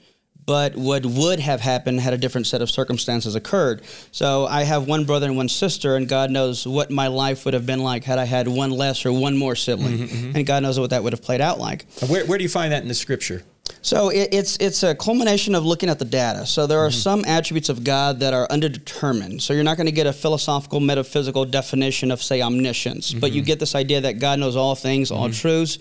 but 0.45 0.75
what 0.75 1.05
would 1.05 1.39
have 1.39 1.61
happened 1.61 2.01
had 2.01 2.13
a 2.13 2.17
different 2.17 2.47
set 2.47 2.61
of 2.61 2.69
circumstances 2.69 3.33
occurred. 3.33 3.81
So 4.11 4.45
I 4.45 4.63
have 4.63 4.87
one 4.89 5.05
brother 5.05 5.27
and 5.27 5.37
one 5.37 5.47
sister, 5.47 5.95
and 5.95 6.05
God 6.09 6.31
knows 6.31 6.67
what 6.67 6.91
my 6.91 7.07
life 7.07 7.45
would 7.45 7.53
have 7.53 7.65
been 7.65 7.81
like 7.81 8.03
had 8.03 8.19
I 8.19 8.25
had 8.25 8.49
one 8.49 8.71
less 8.71 9.05
or 9.05 9.13
one 9.13 9.37
more 9.37 9.55
sibling, 9.55 9.99
Mm-hmm, 9.99 10.35
and 10.35 10.45
God 10.45 10.61
knows 10.63 10.77
what 10.77 10.89
that 10.89 11.01
would 11.01 11.13
have 11.13 11.21
played 11.21 11.39
out 11.39 11.59
like. 11.59 11.85
where, 12.07 12.25
where 12.25 12.37
do 12.37 12.43
you 12.43 12.49
find 12.49 12.73
that 12.73 12.81
in 12.81 12.89
the 12.89 12.93
scripture? 12.93 13.43
So 13.81 14.09
it, 14.09 14.29
it's 14.33 14.57
it's 14.57 14.83
a 14.83 14.93
culmination 14.95 15.55
of 15.55 15.65
looking 15.65 15.89
at 15.89 15.99
the 15.99 16.05
data. 16.05 16.45
So 16.45 16.67
there 16.67 16.79
are 16.79 16.89
Mm-hmm. 16.89 16.99
some 16.99 17.25
attributes 17.25 17.69
of 17.69 17.83
God 17.83 18.19
that 18.19 18.33
are 18.33 18.47
underdetermined. 18.47 19.41
So 19.41 19.53
you're 19.53 19.63
not 19.63 19.77
going 19.77 19.85
to 19.87 19.91
get 19.93 20.05
a 20.07 20.13
philosophical, 20.13 20.79
metaphysical 20.79 21.45
definition 21.45 22.11
of 22.11 22.21
say 22.21 22.41
omniscience, 22.41 23.13
but 23.13 23.31
you 23.31 23.41
Mm-hmm. 23.41 23.47
get 23.47 23.59
this 23.59 23.75
idea 23.75 24.01
that 24.01 24.19
God 24.19 24.39
knows 24.39 24.55
all 24.55 24.75
things, 24.75 25.11
all 25.11 25.29
truths. 25.29 25.79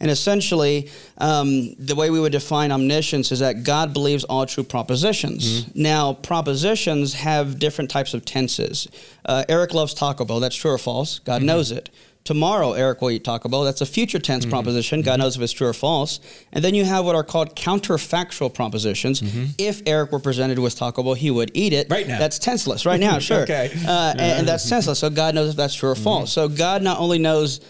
And 0.00 0.10
essentially, 0.10 0.90
um, 1.18 1.74
the 1.76 1.94
way 1.94 2.10
we 2.10 2.18
would 2.18 2.32
define 2.32 2.72
omniscience 2.72 3.30
is 3.30 3.38
that 3.38 3.62
God 3.62 3.92
believes 3.92 4.24
all 4.24 4.44
true 4.46 4.64
propositions. 4.64 5.62
Mm-hmm. 5.64 5.82
Now, 5.82 6.14
propositions 6.14 7.14
have 7.14 7.58
different 7.60 7.88
types 7.90 8.12
of 8.12 8.24
tenses. 8.24 8.88
Uh, 9.24 9.44
Eric 9.48 9.72
loves 9.74 9.94
Taco 9.94 10.24
Bell. 10.24 10.40
That's 10.40 10.56
true 10.56 10.72
or 10.72 10.78
false. 10.78 11.20
God 11.20 11.36
Mm-hmm. 11.38 11.46
knows 11.46 11.70
it. 11.70 11.88
Tomorrow, 12.24 12.74
Eric 12.74 13.00
will 13.02 13.10
eat 13.10 13.24
Taco 13.24 13.48
Bell. 13.48 13.64
That's 13.64 13.80
a 13.80 13.86
future 13.86 14.18
tense 14.20 14.44
Mm-hmm. 14.44 14.50
proposition. 14.52 15.02
God 15.02 15.18
knows 15.18 15.34
if 15.36 15.42
it's 15.42 15.52
true 15.52 15.66
or 15.66 15.72
false. 15.72 16.20
And 16.52 16.64
then 16.64 16.72
you 16.74 16.84
have 16.84 17.04
what 17.04 17.16
are 17.16 17.24
called 17.24 17.56
counterfactual 17.56 18.54
propositions. 18.54 19.22
If 19.58 19.82
Eric 19.86 20.12
were 20.12 20.20
presented 20.20 20.58
with 20.60 20.76
Taco 20.76 21.02
Bell, 21.02 21.14
he 21.14 21.30
would 21.32 21.50
eat 21.54 21.72
it. 21.72 21.86
Mm-hmm. 21.86 21.92
Right 21.92 22.06
now. 22.08 22.18
That's 22.20 22.38
tenseless. 22.38 22.86
Right 22.86 23.00
now, 23.00 23.18
sure. 23.28 23.40
Okay. 23.42 23.70
Uh, 23.86 24.10
and, 24.12 24.20
and 24.20 24.48
that's 24.48 24.68
tenseless. 24.68 24.98
So 25.00 25.10
God 25.10 25.34
knows 25.34 25.50
if 25.50 25.56
that's 25.56 25.74
true 25.74 25.90
or 25.90 25.94
Mm-hmm. 25.94 26.04
false. 26.04 26.32
So 26.32 26.48
God 26.48 26.82
not 26.82 26.98
only 26.98 27.18
knows. 27.18 27.60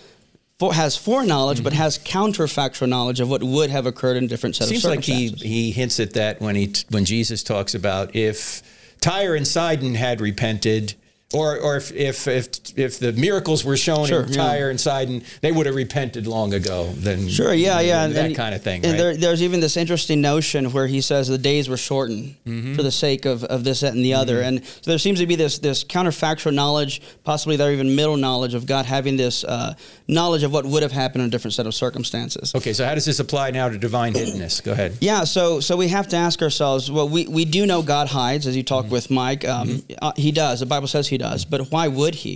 Has 0.74 0.96
foreknowledge, 0.96 1.64
but 1.64 1.72
has 1.72 1.98
counterfactual 1.98 2.88
knowledge 2.88 3.18
of 3.18 3.28
what 3.28 3.42
would 3.42 3.68
have 3.70 3.84
occurred 3.84 4.16
in 4.16 4.28
different 4.28 4.54
set 4.54 4.68
Seems 4.68 4.84
of 4.84 4.92
like 4.92 5.02
he, 5.02 5.30
he 5.30 5.72
hints 5.72 5.98
at 5.98 6.12
that 6.12 6.40
when 6.40 6.54
he 6.54 6.72
when 6.90 7.04
Jesus 7.04 7.42
talks 7.42 7.74
about 7.74 8.14
if 8.14 8.62
Tyre 9.00 9.34
and 9.34 9.44
Sidon 9.44 9.96
had 9.96 10.20
repented, 10.20 10.94
or 11.32 11.58
or 11.58 11.76
if 11.76 11.92
if 11.92 12.26
if, 12.28 12.48
if 12.76 12.98
the 12.98 13.12
miracles 13.12 13.64
were 13.64 13.76
shown 13.76 14.06
Sure, 14.06 14.22
in 14.22 14.28
yeah. 14.30 14.36
Tyre 14.36 14.70
and 14.70 14.80
Sidon, 14.80 15.22
they 15.40 15.52
would 15.52 15.66
have 15.66 15.74
repented 15.74 16.26
long 16.26 16.54
ago. 16.54 16.90
Then 16.94 17.28
Sure, 17.28 17.52
yeah, 17.54 17.80
yeah, 17.80 18.06
that 18.06 18.26
and- 18.26 18.36
kind 18.36 18.54
of 18.54 18.62
thing. 18.62 18.84
And 18.84 18.92
right? 18.92 18.98
there, 18.98 19.16
there's 19.16 19.42
even 19.42 19.60
this 19.60 19.76
interesting 19.76 20.20
notion 20.20 20.72
where 20.72 20.86
he 20.86 21.00
says 21.00 21.28
the 21.28 21.38
days 21.38 21.68
were 21.68 21.76
shortened 21.76 22.34
Mm-hmm. 22.46 22.74
for 22.74 22.82
the 22.82 22.90
sake 22.90 23.24
of, 23.24 23.44
of 23.44 23.64
this, 23.64 23.80
that, 23.80 23.94
and 23.94 24.04
the 24.04 24.14
other. 24.14 24.40
And 24.40 24.64
so 24.64 24.90
there 24.90 24.98
seems 24.98 25.18
to 25.20 25.26
be 25.26 25.36
this 25.36 25.58
this 25.58 25.84
counterfactual 25.84 26.52
knowledge, 26.54 27.00
possibly 27.24 27.56
there 27.56 27.72
even 27.72 27.94
middle 27.94 28.16
knowledge 28.16 28.54
of 28.54 28.66
God 28.66 28.84
having 28.86 29.16
this 29.16 29.44
uh, 29.44 29.74
knowledge 30.08 30.42
of 30.42 30.52
what 30.52 30.64
would 30.66 30.82
have 30.82 30.92
happened 30.92 31.22
in 31.22 31.28
a 31.28 31.30
different 31.30 31.54
set 31.54 31.66
of 31.66 31.74
circumstances. 31.74 32.54
okay, 32.54 32.72
so 32.72 32.84
how 32.84 32.94
does 32.94 33.04
this 33.04 33.20
apply 33.20 33.50
now 33.50 33.68
to 33.68 33.78
divine 33.78 34.12
hiddenness? 34.14 34.62
Go 34.62 34.72
ahead. 34.72 34.96
Yeah, 35.00 35.24
so 35.24 35.60
so 35.60 35.76
we 35.76 35.88
have 35.88 36.08
to 36.08 36.16
ask 36.16 36.42
ourselves. 36.42 36.90
Well, 36.90 37.08
we, 37.08 37.26
we 37.26 37.44
do 37.44 37.64
know 37.66 37.82
God 37.82 38.08
hides, 38.08 38.46
as 38.46 38.56
you 38.56 38.62
talked 38.62 38.88
with 38.90 39.10
Mike. 39.10 39.44
Um, 39.46 39.82
uh, 40.00 40.12
he 40.16 40.32
does. 40.32 40.60
The 40.60 40.66
Bible 40.66 40.88
says 40.88 41.08
he 41.08 41.18
does. 41.26 41.40
But 41.52 41.60
why 41.72 41.84
would 41.98 42.14
he? 42.24 42.34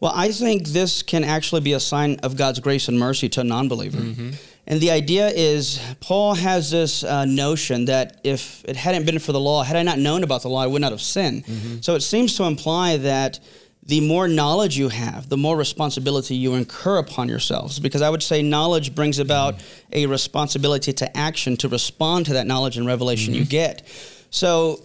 Well, 0.00 0.12
I 0.26 0.28
think 0.32 0.58
this 0.80 1.02
can 1.12 1.22
actually 1.36 1.62
be 1.70 1.74
a 1.80 1.80
sign 1.80 2.10
of 2.26 2.30
God's 2.42 2.60
grace 2.66 2.86
and 2.90 2.96
mercy 3.08 3.28
to 3.34 3.40
a 3.40 3.44
non-believer. 3.54 4.02
And 4.70 4.80
the 4.80 4.92
idea 5.02 5.26
is, 5.28 5.62
Paul 6.08 6.34
has 6.48 6.70
this 6.70 7.02
uh, 7.02 7.24
notion 7.46 7.86
that 7.86 8.06
if 8.22 8.42
it 8.70 8.76
hadn't 8.76 9.04
been 9.06 9.18
for 9.18 9.32
the 9.32 9.40
law, 9.50 9.64
had 9.64 9.76
I 9.76 9.82
not 9.82 9.98
known 9.98 10.22
about 10.22 10.42
the 10.42 10.48
law, 10.54 10.62
I 10.62 10.68
would 10.72 10.80
not 10.86 10.92
have 10.96 11.02
sinned. 11.16 11.44
So 11.86 11.90
it 11.96 12.02
seems 12.02 12.36
to 12.36 12.44
imply 12.44 12.88
that 12.98 13.40
the 13.94 14.00
more 14.12 14.28
knowledge 14.28 14.74
you 14.78 14.88
have, 15.04 15.28
the 15.28 15.36
more 15.36 15.56
responsibility 15.56 16.36
you 16.36 16.54
incur 16.54 16.98
upon 16.98 17.28
yourselves. 17.28 17.80
Because 17.80 18.02
I 18.06 18.10
would 18.12 18.22
say 18.22 18.40
knowledge 18.40 18.94
brings 18.94 19.18
about 19.18 19.54
a 19.92 20.06
responsibility 20.06 20.92
to 20.92 21.06
action 21.16 21.56
to 21.56 21.68
respond 21.68 22.26
to 22.26 22.32
that 22.34 22.46
knowledge 22.46 22.76
and 22.78 22.86
revelation 22.86 23.34
you 23.34 23.44
get. 23.44 23.82
So 24.30 24.80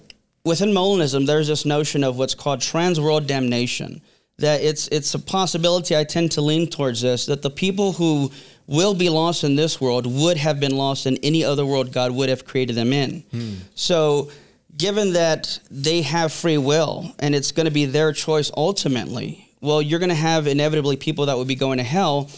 within 0.47 0.69
Molinism, 0.69 1.27
there's 1.27 1.47
this 1.47 1.65
notion 1.65 2.03
of 2.03 2.17
what's 2.17 2.33
called 2.33 2.61
trans-world 2.61 3.27
damnation. 3.27 4.01
That 4.39 4.61
it's 4.61 4.87
it's 4.89 5.13
a 5.15 5.19
possibility. 5.19 5.97
I 5.97 6.03
tend 6.03 6.31
to 6.33 6.41
lean 6.41 6.67
towards 6.67 7.01
this 7.01 7.25
that 7.25 7.41
the 7.41 7.49
people 7.49 7.93
who 7.93 8.31
will 8.67 8.93
be 8.93 9.09
lost 9.09 9.43
in 9.43 9.55
this 9.55 9.81
world 9.81 10.05
would 10.05 10.37
have 10.37 10.59
been 10.59 10.77
lost 10.77 11.07
in 11.07 11.17
any 11.23 11.43
other 11.43 11.65
world 11.65 11.91
God 11.91 12.11
would 12.11 12.29
have 12.29 12.45
created 12.45 12.75
them 12.75 12.93
in. 12.93 13.21
Hmm. 13.31 13.53
So 13.73 14.29
given 14.77 15.13
that 15.13 15.59
they 15.71 16.03
have 16.03 16.31
free 16.31 16.57
will 16.57 17.15
and 17.17 17.33
it's 17.33 17.51
going 17.51 17.65
to 17.65 17.71
be 17.71 17.85
their 17.85 18.13
choice 18.13 18.51
ultimately, 18.55 19.49
well, 19.59 19.81
you're 19.81 19.99
going 19.99 20.09
to 20.09 20.15
have 20.15 20.45
inevitably 20.45 20.97
people 20.97 21.25
that 21.27 21.37
would 21.37 21.47
be 21.47 21.55
going 21.55 21.79
to 21.79 21.83
hell. 21.83 22.29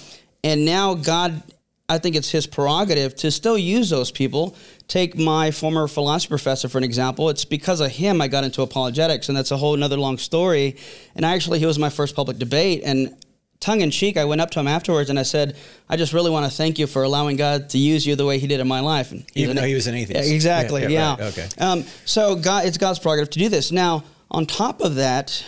And 0.43 0.63
now 0.63 0.93
God, 0.93 1.43
I 1.89 1.97
think 1.97 2.15
it's 2.15 2.29
his 2.29 2.45
prerogative 2.47 3.15
to 3.17 3.31
still 3.31 3.57
use 3.57 3.89
those 3.89 4.11
people. 4.11 4.55
Take 4.87 5.17
my 5.17 5.51
former 5.51 5.87
philosophy 5.87 6.29
professor 6.29 6.69
for 6.69 6.77
an 6.77 6.83
example. 6.83 7.29
It's 7.29 7.45
because 7.45 7.81
of 7.81 7.91
him 7.91 8.21
I 8.21 8.27
got 8.27 8.43
into 8.43 8.61
apologetics, 8.61 9.27
and 9.27 9.37
that's 9.37 9.51
a 9.51 9.57
whole 9.57 9.73
another 9.73 9.97
long 9.97 10.17
story. 10.17 10.77
And 11.15 11.25
actually, 11.25 11.59
he 11.59 11.65
was 11.65 11.79
my 11.79 11.89
first 11.89 12.15
public 12.15 12.37
debate. 12.37 12.83
And 12.85 13.15
tongue 13.59 13.81
in 13.81 13.91
cheek, 13.91 14.17
I 14.17 14.25
went 14.25 14.39
up 14.41 14.51
to 14.51 14.59
him 14.59 14.67
afterwards 14.67 15.09
and 15.09 15.19
I 15.19 15.23
said, 15.23 15.57
I 15.89 15.97
just 15.97 16.13
really 16.13 16.31
want 16.31 16.49
to 16.49 16.55
thank 16.55 16.79
you 16.79 16.87
for 16.87 17.03
allowing 17.03 17.35
God 17.35 17.69
to 17.71 17.77
use 17.77 18.05
you 18.05 18.15
the 18.15 18.25
way 18.25 18.39
he 18.39 18.47
did 18.47 18.59
in 18.59 18.67
my 18.67 18.79
life. 18.79 19.11
And 19.11 19.25
Even 19.35 19.55
though 19.55 19.63
he 19.63 19.73
was 19.75 19.87
an 19.87 19.95
atheist. 19.95 20.29
Yeah, 20.29 20.33
exactly. 20.33 20.83
Yeah, 20.83 20.87
Yeah. 20.89 21.15
yeah, 21.17 21.23
right, 21.25 21.37
okay. 21.37 21.47
Um, 21.57 21.83
so 22.05 22.35
God, 22.35 22.65
it's 22.65 22.77
God's 22.77 22.99
prerogative 22.99 23.31
to 23.31 23.39
do 23.39 23.49
this. 23.49 23.71
Now, 23.71 24.03
on 24.31 24.45
top 24.45 24.81
of 24.81 24.95
that, 24.95 25.43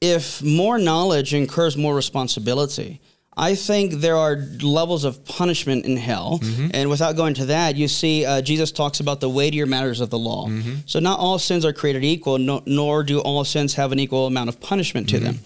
if 0.00 0.42
more 0.42 0.78
knowledge 0.78 1.32
incurs 1.32 1.76
more 1.76 1.94
responsibility, 1.94 3.00
I 3.36 3.54
think 3.54 3.94
there 3.94 4.16
are 4.16 4.36
levels 4.62 5.04
of 5.04 5.24
punishment 5.24 5.84
in 5.84 5.96
hell. 5.96 6.38
Mm-hmm. 6.40 6.68
And 6.72 6.90
without 6.90 7.16
going 7.16 7.34
to 7.34 7.46
that, 7.46 7.76
you 7.76 7.88
see 7.88 8.24
uh, 8.24 8.42
Jesus 8.42 8.70
talks 8.70 9.00
about 9.00 9.20
the 9.20 9.28
weightier 9.28 9.66
matters 9.66 10.00
of 10.00 10.10
the 10.10 10.18
law. 10.18 10.46
Mm-hmm. 10.46 10.74
So 10.86 11.00
not 11.00 11.18
all 11.18 11.38
sins 11.38 11.64
are 11.64 11.72
created 11.72 12.04
equal, 12.04 12.38
no, 12.38 12.62
nor 12.66 13.02
do 13.02 13.20
all 13.20 13.44
sins 13.44 13.74
have 13.74 13.92
an 13.92 13.98
equal 13.98 14.26
amount 14.26 14.48
of 14.48 14.60
punishment 14.60 15.08
to 15.10 15.18
them. 15.18 15.40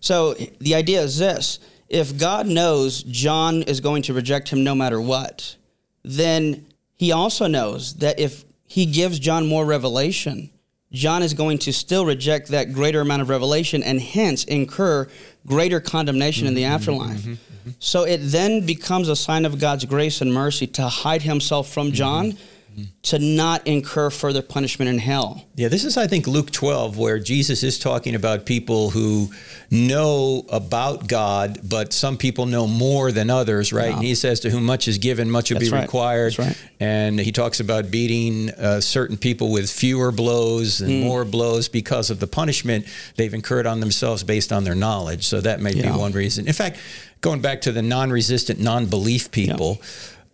So 0.00 0.34
the 0.58 0.74
idea 0.74 1.02
is 1.02 1.18
this 1.18 1.60
if 1.88 2.16
God 2.16 2.46
knows 2.46 3.02
John 3.02 3.62
is 3.62 3.80
going 3.80 4.02
to 4.02 4.14
reject 4.14 4.48
him 4.48 4.62
no 4.62 4.74
matter 4.74 5.00
what, 5.00 5.56
then 6.04 6.66
he 6.94 7.12
also 7.12 7.46
knows 7.46 7.94
that 7.96 8.20
if 8.20 8.44
he 8.66 8.86
gives 8.86 9.18
John 9.18 9.48
more 9.48 9.64
revelation, 9.64 10.50
John 10.92 11.22
is 11.22 11.34
going 11.34 11.58
to 11.58 11.72
still 11.72 12.04
reject 12.04 12.48
that 12.48 12.72
greater 12.72 13.00
amount 13.00 13.22
of 13.22 13.28
revelation 13.28 13.82
and 13.82 14.00
hence 14.00 14.44
incur 14.44 15.08
greater 15.46 15.80
condemnation 15.80 16.46
in 16.46 16.54
the 16.54 16.62
mm-hmm, 16.62 16.72
afterlife. 16.72 17.18
Mm-hmm, 17.18 17.32
mm-hmm. 17.32 17.70
So 17.78 18.02
it 18.04 18.18
then 18.18 18.66
becomes 18.66 19.08
a 19.08 19.16
sign 19.16 19.44
of 19.44 19.60
God's 19.60 19.84
grace 19.84 20.20
and 20.20 20.32
mercy 20.34 20.66
to 20.68 20.88
hide 20.88 21.22
himself 21.22 21.68
from 21.68 21.92
John 21.92 22.36
to 23.02 23.18
not 23.18 23.66
incur 23.66 24.10
further 24.10 24.42
punishment 24.42 24.88
in 24.88 24.98
hell. 24.98 25.44
Yeah, 25.56 25.68
this 25.68 25.84
is, 25.84 25.96
I 25.96 26.06
think, 26.06 26.26
Luke 26.26 26.50
12, 26.50 26.96
where 26.96 27.18
Jesus 27.18 27.62
is 27.62 27.78
talking 27.78 28.14
about 28.14 28.46
people 28.46 28.90
who 28.90 29.30
know 29.70 30.44
about 30.50 31.06
God, 31.08 31.60
but 31.68 31.92
some 31.92 32.16
people 32.16 32.46
know 32.46 32.66
more 32.66 33.12
than 33.12 33.30
others, 33.30 33.72
right? 33.72 33.88
Yeah. 33.90 33.96
And 33.96 34.04
he 34.04 34.14
says, 34.14 34.40
To 34.40 34.50
whom 34.50 34.64
much 34.64 34.88
is 34.88 34.98
given, 34.98 35.30
much 35.30 35.50
will 35.50 35.58
That's 35.58 35.70
be 35.70 35.76
right. 35.76 35.82
required. 35.82 36.38
Right. 36.38 36.56
And 36.80 37.18
he 37.18 37.32
talks 37.32 37.60
about 37.60 37.90
beating 37.90 38.50
uh, 38.50 38.80
certain 38.80 39.16
people 39.16 39.52
with 39.52 39.70
fewer 39.70 40.10
blows 40.12 40.80
and 40.80 41.02
more 41.02 41.24
blows 41.24 41.68
because 41.68 42.10
of 42.10 42.20
the 42.20 42.26
punishment 42.26 42.86
they've 43.16 43.34
incurred 43.34 43.66
on 43.66 43.80
themselves 43.80 44.22
based 44.24 44.52
on 44.52 44.64
their 44.64 44.74
knowledge. 44.74 45.26
So 45.26 45.40
that 45.40 45.60
may 45.60 45.72
Yeah. 45.72 45.92
be 45.92 45.98
one 45.98 46.12
reason. 46.12 46.46
In 46.46 46.52
fact, 46.52 46.78
going 47.20 47.40
back 47.40 47.60
to 47.62 47.72
the 47.72 47.82
non 47.82 48.10
resistant, 48.10 48.60
non 48.60 48.86
belief 48.86 49.30
people, 49.30 49.80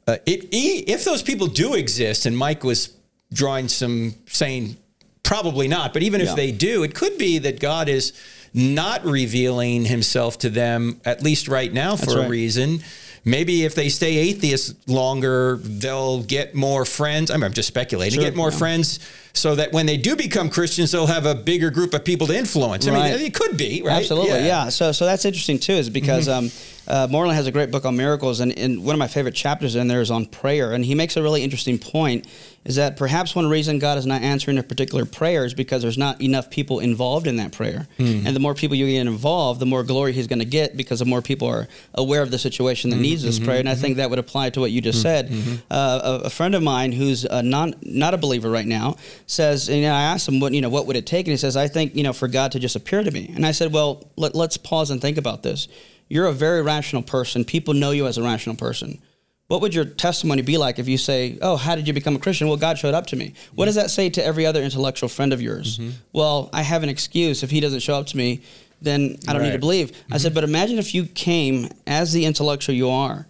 uh, 0.07 0.17
it, 0.27 0.47
if 0.53 1.05
those 1.05 1.23
people 1.23 1.47
do 1.47 1.75
exist, 1.75 2.27
and 2.27 2.37
Mike 2.37 2.63
was 2.65 2.91
drawing 3.33 3.69
some 3.69 4.15
saying 4.29 4.77
probably 5.23 5.67
not, 5.69 5.93
but 5.93 6.03
even 6.03 6.21
if 6.21 6.29
Yeah. 6.29 6.35
they 6.37 6.53
do, 6.53 6.83
it 6.85 6.95
could 6.95 7.19
be 7.19 7.39
that 7.39 7.59
God 7.59 7.89
is 7.89 8.13
not 8.55 9.05
revealing 9.05 9.85
himself 9.85 10.39
to 10.39 10.51
them, 10.51 11.01
at 11.05 11.23
least 11.23 11.49
right 11.49 11.73
now, 11.73 11.97
for 11.97 12.21
a 12.21 12.29
reason. 12.29 12.81
Maybe 13.29 13.65
if 13.65 13.75
they 13.75 13.89
stay 13.89 14.19
atheists 14.19 14.73
longer, 14.87 15.57
they'll 15.57 16.23
get 16.23 16.55
more 16.55 16.85
friends. 16.85 17.29
I 17.33 17.35
mean, 17.35 17.43
I'm 17.43 17.53
just 17.53 17.67
speculating. 17.67 18.21
Sure, 18.21 18.23
get 18.31 18.37
more 18.37 18.53
yeah. 18.53 18.59
friends 18.59 19.01
so 19.33 19.57
that 19.57 19.73
when 19.73 19.85
they 19.85 19.97
do 19.97 20.15
become 20.15 20.49
Christians, 20.49 20.93
they'll 20.93 21.09
have 21.09 21.27
a 21.27 21.35
bigger 21.35 21.71
group 21.71 21.93
of 21.93 22.05
people 22.05 22.29
to 22.29 22.37
influence. 22.39 22.87
I 22.87 22.93
Right. 22.93 23.17
mean, 23.17 23.27
it 23.27 23.35
could 23.35 23.57
be, 23.57 23.83
right? 23.85 23.97
Absolutely, 23.99 24.47
yeah. 24.47 24.69
So, 24.69 24.93
so 24.93 25.05
that's 25.07 25.25
interesting 25.25 25.59
too, 25.59 25.73
is 25.73 25.91
because 25.91 26.29
Mm-hmm. 26.29 26.47
um, 26.47 26.51
uh, 26.89 27.09
Moreland 27.11 27.37
has 27.37 27.49
a 27.49 27.53
great 27.53 27.73
book 27.73 27.85
on 27.85 27.97
miracles, 27.97 28.39
and, 28.39 28.57
and 28.57 28.85
one 28.85 28.95
of 28.95 29.01
my 29.01 29.09
favorite 29.09 29.35
chapters 29.35 29.75
in 29.75 29.89
there 29.89 30.01
is 30.01 30.11
on 30.13 30.27
prayer, 30.27 30.73
and 30.73 30.85
he 30.85 30.95
makes 30.95 31.17
a 31.17 31.23
really 31.23 31.43
interesting 31.43 31.79
point. 31.81 32.29
Is 32.67 32.75
that 32.77 32.97
perhaps 32.97 33.35
one 33.35 33.47
reason 33.47 33.79
God 33.79 33.97
is 33.97 34.05
not 34.07 34.23
answering 34.23 34.59
a 34.59 34.63
particular 34.63 35.05
prayer 35.07 35.45
is 35.45 35.55
because 35.55 35.83
there's 35.83 35.97
not 35.97 36.21
enough 36.21 36.51
people 36.51 36.81
involved 36.81 37.27
in 37.27 37.37
that 37.37 37.53
prayer, 37.53 37.87
Hmm. 37.97 38.27
and 38.27 38.35
the 38.37 38.41
more 38.41 38.55
people 38.55 38.77
you 38.77 38.87
get 38.87 39.07
involved, 39.07 39.61
the 39.61 39.67
more 39.67 39.83
glory 39.85 40.13
He's 40.13 40.27
going 40.27 40.41
to 40.41 40.45
get 40.45 40.77
because 40.77 40.99
the 40.99 41.05
more 41.05 41.23
people 41.23 41.47
are 41.49 41.69
aware 41.95 42.23
of 42.23 42.31
the 42.31 42.39
situation 42.39 42.91
Mm-hmm. 42.91 42.99
that 42.99 43.03
needs 43.09 43.23
this 43.23 43.39
prayer. 43.39 43.61
And 43.61 43.69
I 43.69 43.75
think 43.77 43.97
that 43.99 44.11
would 44.11 44.19
apply 44.19 44.51
to 44.51 44.61
what 44.61 44.71
you 44.73 44.81
just 44.81 45.01
said. 45.01 45.33
Uh, 45.71 46.19
a, 46.23 46.27
a 46.27 46.31
friend 46.31 46.55
of 46.55 46.63
mine 46.63 46.93
who's 46.93 47.25
a 47.25 47.43
non 47.43 47.75
not 47.83 48.15
a 48.15 48.19
believer 48.19 48.51
right 48.51 48.67
now 48.67 48.97
says, 49.27 49.69
and 49.71 49.87
I 49.87 50.03
asked 50.03 50.29
him 50.29 50.41
what 50.41 50.53
you 50.53 50.61
know 50.61 50.69
what 50.69 50.87
would 50.87 50.97
it 50.97 51.07
take, 51.07 51.27
and 51.27 51.33
he 51.33 51.37
says, 51.37 51.57
I 51.57 51.69
think 51.69 51.95
you 51.95 52.03
know 52.03 52.13
for 52.13 52.29
God 52.29 52.53
to 52.53 52.59
just 52.59 52.75
appear 52.77 53.03
to 53.05 53.11
me. 53.11 53.31
And 53.35 53.47
I 53.47 53.53
said, 53.53 53.73
well, 53.73 54.11
let, 54.17 54.35
let's 54.35 54.57
pause 54.57 54.91
and 54.91 55.01
think 55.01 55.19
about 55.19 55.43
this. 55.43 55.69
You're 56.09 56.27
a 56.27 56.33
very 56.33 56.63
rational 56.63 57.03
person. 57.03 57.45
People 57.45 57.75
know 57.75 57.91
you 57.93 58.07
as 58.07 58.19
a 58.19 58.23
rational 58.23 58.57
person. 58.57 59.01
What 59.49 59.61
would 59.61 59.75
your 59.75 59.85
testimony 59.85 60.43
be 60.43 60.59
like 60.59 60.79
if 60.79 60.89
you 60.89 60.99
say, 60.99 61.39
"Oh, 61.41 61.57
how 61.57 61.77
did 61.77 61.87
you 61.87 61.93
become 61.95 62.17
a 62.17 62.19
Christian?" 62.19 62.49
Well, 62.49 62.57
God 62.57 62.79
showed 62.79 62.95
up 62.95 63.07
to 63.09 63.17
me. 63.17 63.35
What 63.55 63.67
does 63.67 63.77
that 63.77 63.91
say 63.91 64.11
to 64.11 64.25
every 64.25 64.45
other 64.45 64.63
intellectual 64.63 65.09
friend 65.09 65.33
of 65.33 65.41
yours? 65.41 65.79
Mm-hmm. 65.79 65.91
Well, 66.13 66.51
I 66.53 66.63
have 66.63 66.83
an 66.83 66.89
excuse. 66.89 67.43
If 67.43 67.51
he 67.51 67.61
doesn't 67.61 67.81
show 67.81 67.95
up 67.95 68.07
to 68.09 68.17
me, 68.17 68.41
then 68.83 69.19
I 69.29 69.33
don't 69.33 69.43
need 69.43 69.49
to 69.49 69.55
Right. 69.55 69.61
believe. 69.61 69.93
I 70.11 70.19
said, 70.19 70.31
mm-hmm. 70.31 70.35
but 70.35 70.45
imagine 70.45 70.79
if 70.79 70.95
you 70.95 71.07
came 71.07 71.71
as 71.87 72.13
the 72.13 72.25
intellectual 72.25 72.75
you 72.75 72.91
are 72.91 73.27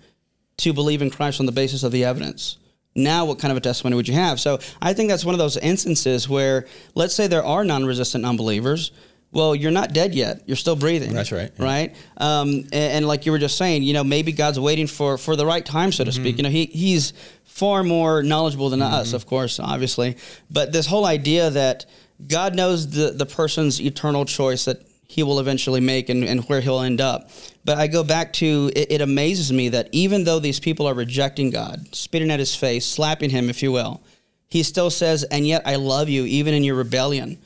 to 0.58 0.72
believe 0.72 1.02
in 1.02 1.10
Christ 1.10 1.38
on 1.38 1.44
the 1.46 1.52
basis 1.52 1.82
of 1.82 1.92
the 1.92 2.04
evidence. 2.04 2.56
Now, 2.94 3.26
what 3.26 3.38
kind 3.38 3.52
of 3.52 3.58
a 3.58 3.60
testimony 3.60 3.94
would 3.94 4.08
you 4.08 4.14
have? 4.14 4.40
So, 4.40 4.58
I 4.80 4.94
think 4.94 5.10
that's 5.10 5.24
one 5.24 5.34
of 5.34 5.38
those 5.38 5.58
instances 5.58 6.30
where, 6.30 6.66
let's 6.94 7.14
say 7.14 7.26
there 7.26 7.44
are 7.44 7.62
non-resistant 7.62 8.22
non-believers. 8.22 8.90
Well, 9.36 9.54
you're 9.54 9.70
not 9.80 9.92
dead 9.92 10.14
yet. 10.14 10.42
You're 10.46 10.56
still 10.56 10.76
breathing. 10.76 11.12
That's 11.12 11.30
right, 11.30 11.50
yeah. 11.58 11.64
Right. 11.64 11.96
Um, 12.16 12.48
and, 12.48 12.74
and 12.74 13.06
like 13.06 13.26
you 13.26 13.32
were 13.32 13.38
just 13.38 13.56
saying, 13.58 13.82
you 13.82 13.92
know, 13.92 14.02
maybe 14.04 14.32
God's 14.32 14.58
waiting 14.58 14.86
for 14.86 15.18
for 15.18 15.36
the 15.36 15.44
right 15.46 15.64
time, 15.64 15.92
so 15.92 16.04
to 16.04 16.10
Mm-hmm. 16.10 16.22
speak. 16.22 16.36
You 16.38 16.42
know, 16.44 16.50
he 16.50 16.64
he's 16.66 17.12
far 17.44 17.82
more 17.84 18.22
knowledgeable 18.22 18.70
than 18.70 18.82
us, 18.82 19.12
of 19.12 19.26
course, 19.26 19.60
obviously. 19.60 20.16
But 20.50 20.72
this 20.72 20.86
whole 20.86 21.04
idea 21.06 21.50
that 21.50 21.86
God 22.26 22.54
knows 22.54 22.88
the 22.90 23.10
the 23.10 23.26
person's 23.26 23.80
eternal 23.80 24.24
choice 24.24 24.64
that 24.64 24.78
he 25.08 25.22
will 25.22 25.38
eventually 25.38 25.80
make 25.80 26.08
and, 26.08 26.24
and 26.24 26.42
where 26.48 26.60
he'll 26.60 26.80
end 26.80 27.00
up. 27.00 27.30
But 27.64 27.78
I 27.78 27.86
go 27.88 28.02
back 28.04 28.32
to 28.34 28.70
it, 28.74 28.90
it 28.90 29.00
amazes 29.00 29.52
me 29.52 29.68
that 29.70 29.88
even 29.92 30.24
though 30.24 30.40
these 30.40 30.60
people 30.60 30.86
are 30.88 30.94
rejecting 30.94 31.50
God, 31.50 31.94
spitting 31.94 32.30
at 32.30 32.38
his 32.40 32.54
face, 32.56 32.84
slapping 32.86 33.30
him, 33.30 33.48
if 33.50 33.62
you 33.62 33.70
will, 33.70 34.00
he 34.48 34.62
still 34.62 34.90
says, 34.90 35.24
"And 35.24 35.46
yet 35.46 35.62
I 35.66 35.76
love 35.76 36.08
you, 36.08 36.24
even 36.24 36.54
in 36.54 36.64
your 36.64 36.76
rebellion." 36.76 37.38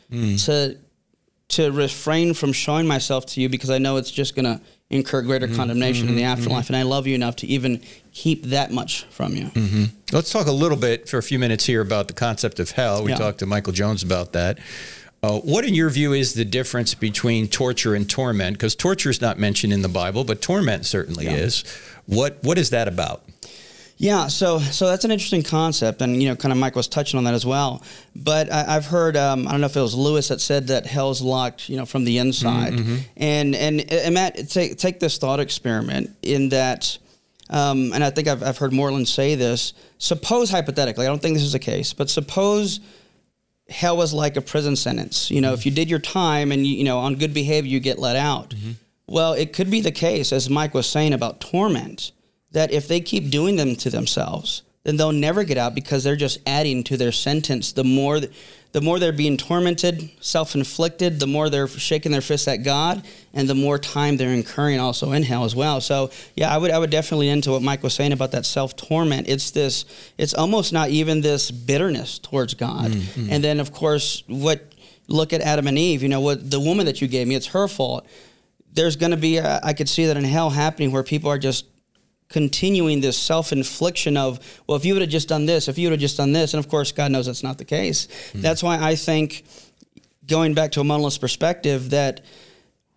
To 0.46 0.76
to 1.50 1.70
refrain 1.70 2.34
from 2.34 2.52
showing 2.52 2.86
myself 2.86 3.26
to 3.26 3.40
you 3.40 3.48
because 3.48 3.70
I 3.70 3.78
know 3.78 3.96
it's 3.96 4.10
just 4.10 4.34
going 4.34 4.44
to 4.44 4.60
incur 4.88 5.22
greater 5.22 5.46
mm-hmm, 5.46 5.56
condemnation 5.56 6.08
in 6.08 6.16
the 6.16 6.22
mm-hmm, 6.22 6.32
afterlife, 6.32 6.64
mm-hmm. 6.64 6.74
and 6.74 6.80
I 6.80 6.82
love 6.82 7.06
you 7.06 7.14
enough 7.14 7.36
to 7.36 7.46
even 7.46 7.80
keep 8.12 8.44
that 8.46 8.72
much 8.72 9.04
from 9.04 9.34
you. 9.36 9.50
Let's 10.12 10.32
talk 10.32 10.46
a 10.46 10.52
little 10.52 10.76
bit 10.76 11.08
for 11.08 11.18
a 11.18 11.22
few 11.22 11.38
minutes 11.38 11.64
here 11.64 11.80
about 11.80 12.08
the 12.08 12.14
concept 12.14 12.58
of 12.58 12.72
hell. 12.72 13.04
We 13.04 13.10
Yeah. 13.12 13.18
talked 13.18 13.38
to 13.38 13.46
Michael 13.46 13.72
Jones 13.72 14.02
about 14.02 14.32
that. 14.32 14.58
Uh, 15.22 15.38
what, 15.40 15.64
in 15.64 15.74
your 15.74 15.90
view, 15.90 16.12
is 16.12 16.32
the 16.32 16.46
difference 16.46 16.94
between 16.94 17.46
torture 17.46 17.94
and 17.94 18.08
torment? 18.08 18.56
Because 18.56 18.74
torture 18.74 19.10
is 19.10 19.20
not 19.20 19.38
mentioned 19.38 19.72
in 19.72 19.82
the 19.82 19.88
Bible, 19.88 20.24
but 20.24 20.40
torment 20.40 20.86
certainly 20.86 21.26
is. 21.26 21.62
What 22.06 22.38
What 22.42 22.58
is 22.58 22.70
that 22.70 22.88
about? 22.88 23.22
Yeah, 24.00 24.28
so 24.28 24.58
so 24.60 24.86
that's 24.86 25.04
an 25.04 25.10
interesting 25.10 25.42
concept, 25.42 26.00
and 26.00 26.22
you 26.22 26.30
know, 26.30 26.34
kind 26.34 26.52
of 26.52 26.58
Mike 26.58 26.74
was 26.74 26.88
touching 26.88 27.18
on 27.18 27.24
that 27.24 27.34
as 27.34 27.44
well. 27.44 27.82
But 28.16 28.50
I, 28.50 28.76
I've 28.76 28.86
heard, 28.86 29.14
um, 29.14 29.46
I 29.46 29.50
don't 29.50 29.60
know 29.60 29.66
if 29.66 29.76
it 29.76 29.80
was 29.82 29.94
Lewis 29.94 30.28
that 30.28 30.40
said 30.40 30.68
that 30.68 30.86
hell's 30.86 31.20
locked, 31.20 31.68
you 31.68 31.76
know, 31.76 31.84
from 31.84 32.04
the 32.04 32.16
inside. 32.16 32.72
And, 33.18 33.54
and 33.54 33.92
and 33.92 34.14
Matt, 34.14 34.48
take 34.48 34.78
take 34.78 35.00
this 35.00 35.18
thought 35.18 35.38
experiment 35.38 36.16
in 36.22 36.48
that, 36.48 36.96
um, 37.50 37.92
and 37.92 38.02
I 38.02 38.08
think 38.08 38.26
I've 38.26 38.42
I've 38.42 38.56
heard 38.56 38.72
Moreland 38.72 39.06
say 39.06 39.34
this. 39.34 39.74
Suppose 39.98 40.48
hypothetically, 40.50 41.04
I 41.04 41.08
don't 41.10 41.20
think 41.20 41.34
this 41.34 41.42
is 41.42 41.52
the 41.52 41.58
case, 41.58 41.92
but 41.92 42.08
suppose 42.08 42.80
hell 43.68 43.98
was 43.98 44.14
like 44.14 44.34
a 44.38 44.40
prison 44.40 44.76
sentence. 44.76 45.30
You 45.30 45.42
know, 45.42 45.52
if 45.52 45.66
you 45.66 45.72
did 45.72 45.90
your 45.90 45.98
time 45.98 46.52
and 46.52 46.66
you, 46.66 46.74
you 46.74 46.84
know 46.84 47.00
on 47.00 47.16
good 47.16 47.34
behavior 47.34 47.70
you 47.70 47.80
get 47.80 47.98
let 47.98 48.16
out. 48.16 48.54
Well, 49.06 49.34
it 49.34 49.52
could 49.52 49.70
be 49.70 49.82
the 49.82 49.92
case, 49.92 50.32
as 50.32 50.48
Mike 50.48 50.72
was 50.72 50.86
saying 50.86 51.12
about 51.12 51.38
torment, 51.42 52.12
that 52.52 52.72
if 52.72 52.88
they 52.88 53.00
keep 53.00 53.30
doing 53.30 53.56
them 53.56 53.76
to 53.76 53.90
themselves, 53.90 54.62
then 54.82 54.96
they'll 54.96 55.12
never 55.12 55.44
get 55.44 55.58
out 55.58 55.74
because 55.74 56.04
they're 56.04 56.16
just 56.16 56.38
adding 56.46 56.82
to 56.84 56.96
their 56.96 57.12
sentence. 57.12 57.72
The 57.72 57.84
more, 57.84 58.20
the 58.72 58.80
more 58.80 58.98
they're 58.98 59.12
being 59.12 59.36
tormented, 59.36 60.10
self-inflicted, 60.20 61.20
the 61.20 61.26
more 61.26 61.50
they're 61.50 61.68
shaking 61.68 62.12
their 62.12 62.22
fists 62.22 62.48
at 62.48 62.58
God, 62.58 63.04
and 63.34 63.48
the 63.48 63.54
more 63.54 63.78
time 63.78 64.16
they're 64.16 64.32
incurring 64.32 64.80
also 64.80 65.12
in 65.12 65.22
hell 65.22 65.44
as 65.44 65.54
well. 65.54 65.80
So, 65.80 66.10
yeah, 66.34 66.52
I 66.52 66.56
would, 66.56 66.70
I 66.70 66.78
would 66.78 66.90
definitely 66.90 67.28
into 67.28 67.50
what 67.50 67.62
Mike 67.62 67.82
was 67.82 67.94
saying 67.94 68.12
about 68.12 68.32
that 68.32 68.46
self-torment. 68.46 69.28
It's 69.28 69.50
this, 69.50 69.84
it's 70.16 70.32
almost 70.32 70.72
not 70.72 70.88
even 70.88 71.20
this 71.20 71.50
bitterness 71.50 72.18
towards 72.18 72.54
God. 72.54 72.90
Mm, 72.90 73.00
mm. 73.00 73.28
And 73.30 73.44
then, 73.44 73.60
of 73.60 73.72
course, 73.72 74.24
what 74.26 74.62
look 75.08 75.32
at 75.32 75.40
Adam 75.40 75.66
and 75.66 75.76
Eve. 75.76 76.02
You 76.02 76.08
know, 76.08 76.20
what 76.20 76.50
the 76.50 76.60
woman 76.60 76.86
that 76.86 77.02
you 77.02 77.08
gave 77.08 77.26
me, 77.26 77.34
it's 77.34 77.48
her 77.48 77.68
fault 77.68 78.06
there's 78.72 78.96
going 78.96 79.10
to 79.10 79.16
be 79.16 79.38
a, 79.38 79.60
I 79.62 79.72
could 79.72 79.88
see 79.88 80.06
that 80.06 80.16
in 80.16 80.24
hell 80.24 80.50
happening 80.50 80.92
where 80.92 81.02
people 81.02 81.30
are 81.30 81.38
just 81.38 81.66
continuing 82.30 83.00
this 83.02 83.18
self-infliction 83.18 84.16
of 84.16 84.38
well 84.66 84.76
if 84.76 84.84
you 84.84 84.94
would 84.94 85.02
have 85.02 85.10
just 85.10 85.28
done 85.28 85.44
this 85.46 85.68
if 85.68 85.76
you 85.76 85.86
would 85.88 85.92
have 85.92 86.00
just 86.00 86.16
done 86.16 86.32
this 86.32 86.54
and 86.54 86.64
of 86.64 86.70
course 86.70 86.92
god 86.92 87.10
knows 87.12 87.26
that's 87.26 87.42
not 87.42 87.58
the 87.58 87.64
case. 87.64 88.08
That's 88.34 88.62
why 88.62 88.78
i 88.80 88.94
think 88.94 89.44
going 90.26 90.54
back 90.54 90.70
to 90.72 90.80
a 90.80 90.84
Molinist 90.84 91.20
perspective 91.20 91.90
that 91.90 92.24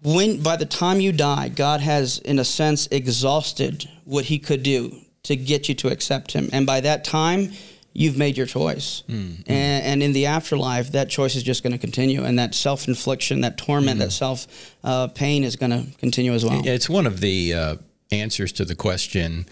when 0.03 0.41
by 0.41 0.55
the 0.55 0.65
time 0.65 1.01
you 1.01 1.11
die 1.11 1.49
god 1.49 1.81
has 1.81 2.19
in 2.19 2.39
a 2.39 2.45
sense 2.45 2.87
exhausted 2.91 3.89
what 4.05 4.25
he 4.25 4.37
could 4.39 4.63
do 4.63 5.03
to 5.23 5.35
get 5.35 5.69
you 5.69 5.75
to 5.75 5.87
accept 5.87 6.33
him. 6.33 6.49
And 6.51 6.65
by 6.65 6.81
that 6.81 7.03
time 7.03 7.51
you've 7.93 8.17
made 8.17 8.35
your 8.37 8.47
choice. 8.47 9.03
And, 9.07 9.47
and 9.47 10.03
in 10.03 10.13
the 10.13 10.25
afterlife 10.25 10.91
that 10.91 11.09
choice 11.09 11.35
is 11.35 11.43
just 11.43 11.63
going 11.63 11.73
to 11.73 11.79
continue 11.79 12.23
and 12.23 12.37
that 12.39 12.55
self-infliction 12.55 13.41
that 13.41 13.57
torment 13.57 13.99
that 13.99 14.11
self 14.11 14.47
uh, 14.83 15.07
pain 15.07 15.43
is 15.43 15.55
going 15.55 15.71
to 15.71 15.85
continue 15.97 16.33
as 16.33 16.43
well. 16.43 16.61
Yeah, 16.63 16.73
it's 16.73 16.89
one 16.89 17.07
of 17.07 17.19
the 17.19 17.53
uh, 17.53 17.75
answers 18.13 18.51
to 18.53 18.65
the 18.65 18.75
question 18.75 19.45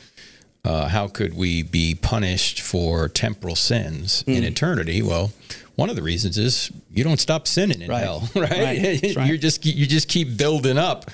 uh, 0.64 0.88
how 0.90 1.08
could 1.08 1.34
we 1.36 1.64
be 1.64 1.96
punished 1.96 2.62
for 2.62 3.10
temporal 3.10 3.56
sins 3.56 4.24
Mm. 4.28 4.36
in 4.38 4.44
eternity? 4.44 5.02
Well, 5.02 5.32
one 5.76 5.90
of 5.90 5.96
the 5.96 6.04
reasons 6.04 6.38
is 6.38 6.70
you 6.94 7.04
don't 7.04 7.20
stop 7.20 7.48
sinning 7.48 7.82
in 7.82 7.90
Right. 7.90 8.04
hell, 8.04 8.30
right? 8.36 8.52
Right. 8.52 9.16
Right. 9.18 9.28
you 9.28 9.38
just 9.40 9.66
you 9.66 9.88
just 9.88 10.08
keep 10.08 10.38
building 10.38 10.78
up 10.78 11.10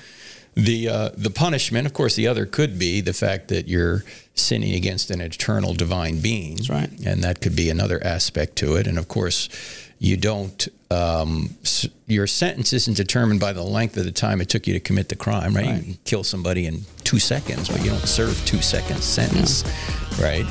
the 0.54 0.88
uh, 0.88 1.10
the 1.16 1.30
punishment. 1.30 1.86
Of 1.86 1.94
course, 1.94 2.14
the 2.14 2.26
other 2.26 2.44
could 2.44 2.78
be 2.78 3.00
the 3.00 3.14
fact 3.14 3.48
that 3.48 3.68
you're 3.68 4.04
sinning 4.34 4.74
against 4.74 5.10
an 5.10 5.20
eternal 5.22 5.72
divine 5.72 6.20
being, 6.20 6.56
That's 6.56 6.68
right. 6.68 6.90
And 7.06 7.24
that 7.24 7.40
could 7.40 7.56
be 7.56 7.70
another 7.70 8.04
aspect 8.04 8.56
to 8.56 8.76
it. 8.76 8.86
And 8.86 8.98
of 8.98 9.08
course, 9.08 9.48
you 9.98 10.16
don't. 10.16 10.68
Um, 10.90 11.56
your 12.06 12.26
sentence 12.26 12.72
isn't 12.72 12.96
determined 12.96 13.40
by 13.40 13.52
the 13.52 13.62
length 13.62 13.96
of 13.98 14.04
the 14.04 14.12
time 14.12 14.40
it 14.40 14.48
took 14.48 14.66
you 14.66 14.72
to 14.72 14.80
commit 14.80 15.10
the 15.10 15.16
crime, 15.16 15.54
right? 15.54 15.66
You 15.66 15.82
can 15.82 15.98
kill 16.04 16.24
somebody 16.24 16.66
in 16.66 16.82
two 17.04 17.18
seconds, 17.18 17.68
but 17.68 17.84
you 17.84 17.90
don't 17.90 18.06
serve 18.06 18.42
two 18.46 18.62
seconds 18.62 19.04
sentence, 19.04 19.64
right? 20.18 20.46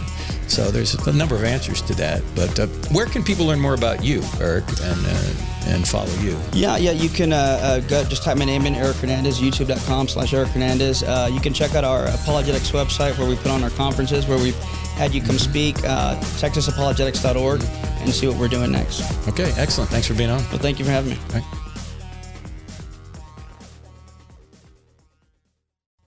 So 0.48 0.72
there's 0.72 0.94
a 0.96 1.14
number 1.14 1.36
of 1.36 1.44
answers 1.44 1.82
to 1.84 1.96
that. 1.96 2.22
But 2.36 2.60
uh, 2.60 2.68
where 2.92 3.06
can 3.06 3.24
people 3.24 3.46
learn 3.46 3.60
more 3.60 3.74
about 3.74 4.04
you, 4.04 4.24
Eric, 4.40 4.66
and 4.82 5.06
uh, 5.06 5.48
and 5.68 5.88
follow 5.88 6.14
you? 6.22 6.38
Yeah, 6.54 6.78
yeah, 6.78 6.92
you 6.92 7.10
can 7.10 7.34
uh, 7.34 7.60
uh, 7.62 7.80
go, 7.82 8.04
just 8.06 8.24
type 8.24 8.38
my 8.38 8.46
name 8.46 8.66
in, 8.66 8.76
Eric 8.76 8.98
Hernandez, 8.98 9.40
youtube.com 9.40 10.08
slash 10.08 10.34
Eric 10.34 10.50
Hernandez. 10.50 11.04
Uh, 11.04 11.30
you 11.32 11.40
can 11.40 11.54
check 11.54 11.76
out 11.76 11.84
our 11.84 12.06
apologetics 12.08 12.72
website 12.72 13.18
where 13.18 13.28
we 13.28 13.36
put 13.36 13.48
on 13.48 13.64
our 13.64 13.70
conferences, 13.72 14.28
where 14.28 14.38
we've 14.38 14.58
had 14.96 15.14
you 15.14 15.22
come 15.22 15.38
speak, 15.38 15.78
uh, 15.84 16.16
texasapologetics.org, 16.40 17.62
and 18.00 18.14
see 18.14 18.28
what 18.28 18.38
we're 18.38 18.48
doing 18.48 18.72
next. 18.72 19.02
Okay, 19.28 19.52
excellent. 19.58 19.90
Thanks 19.90 20.08
for 20.08 20.14
being 20.14 20.30
on. 20.30 20.40
Well, 20.50 20.60
thank 20.60 20.80
you 20.80 20.86
for 20.86 20.92
having 20.92 21.12
me. 21.12 21.18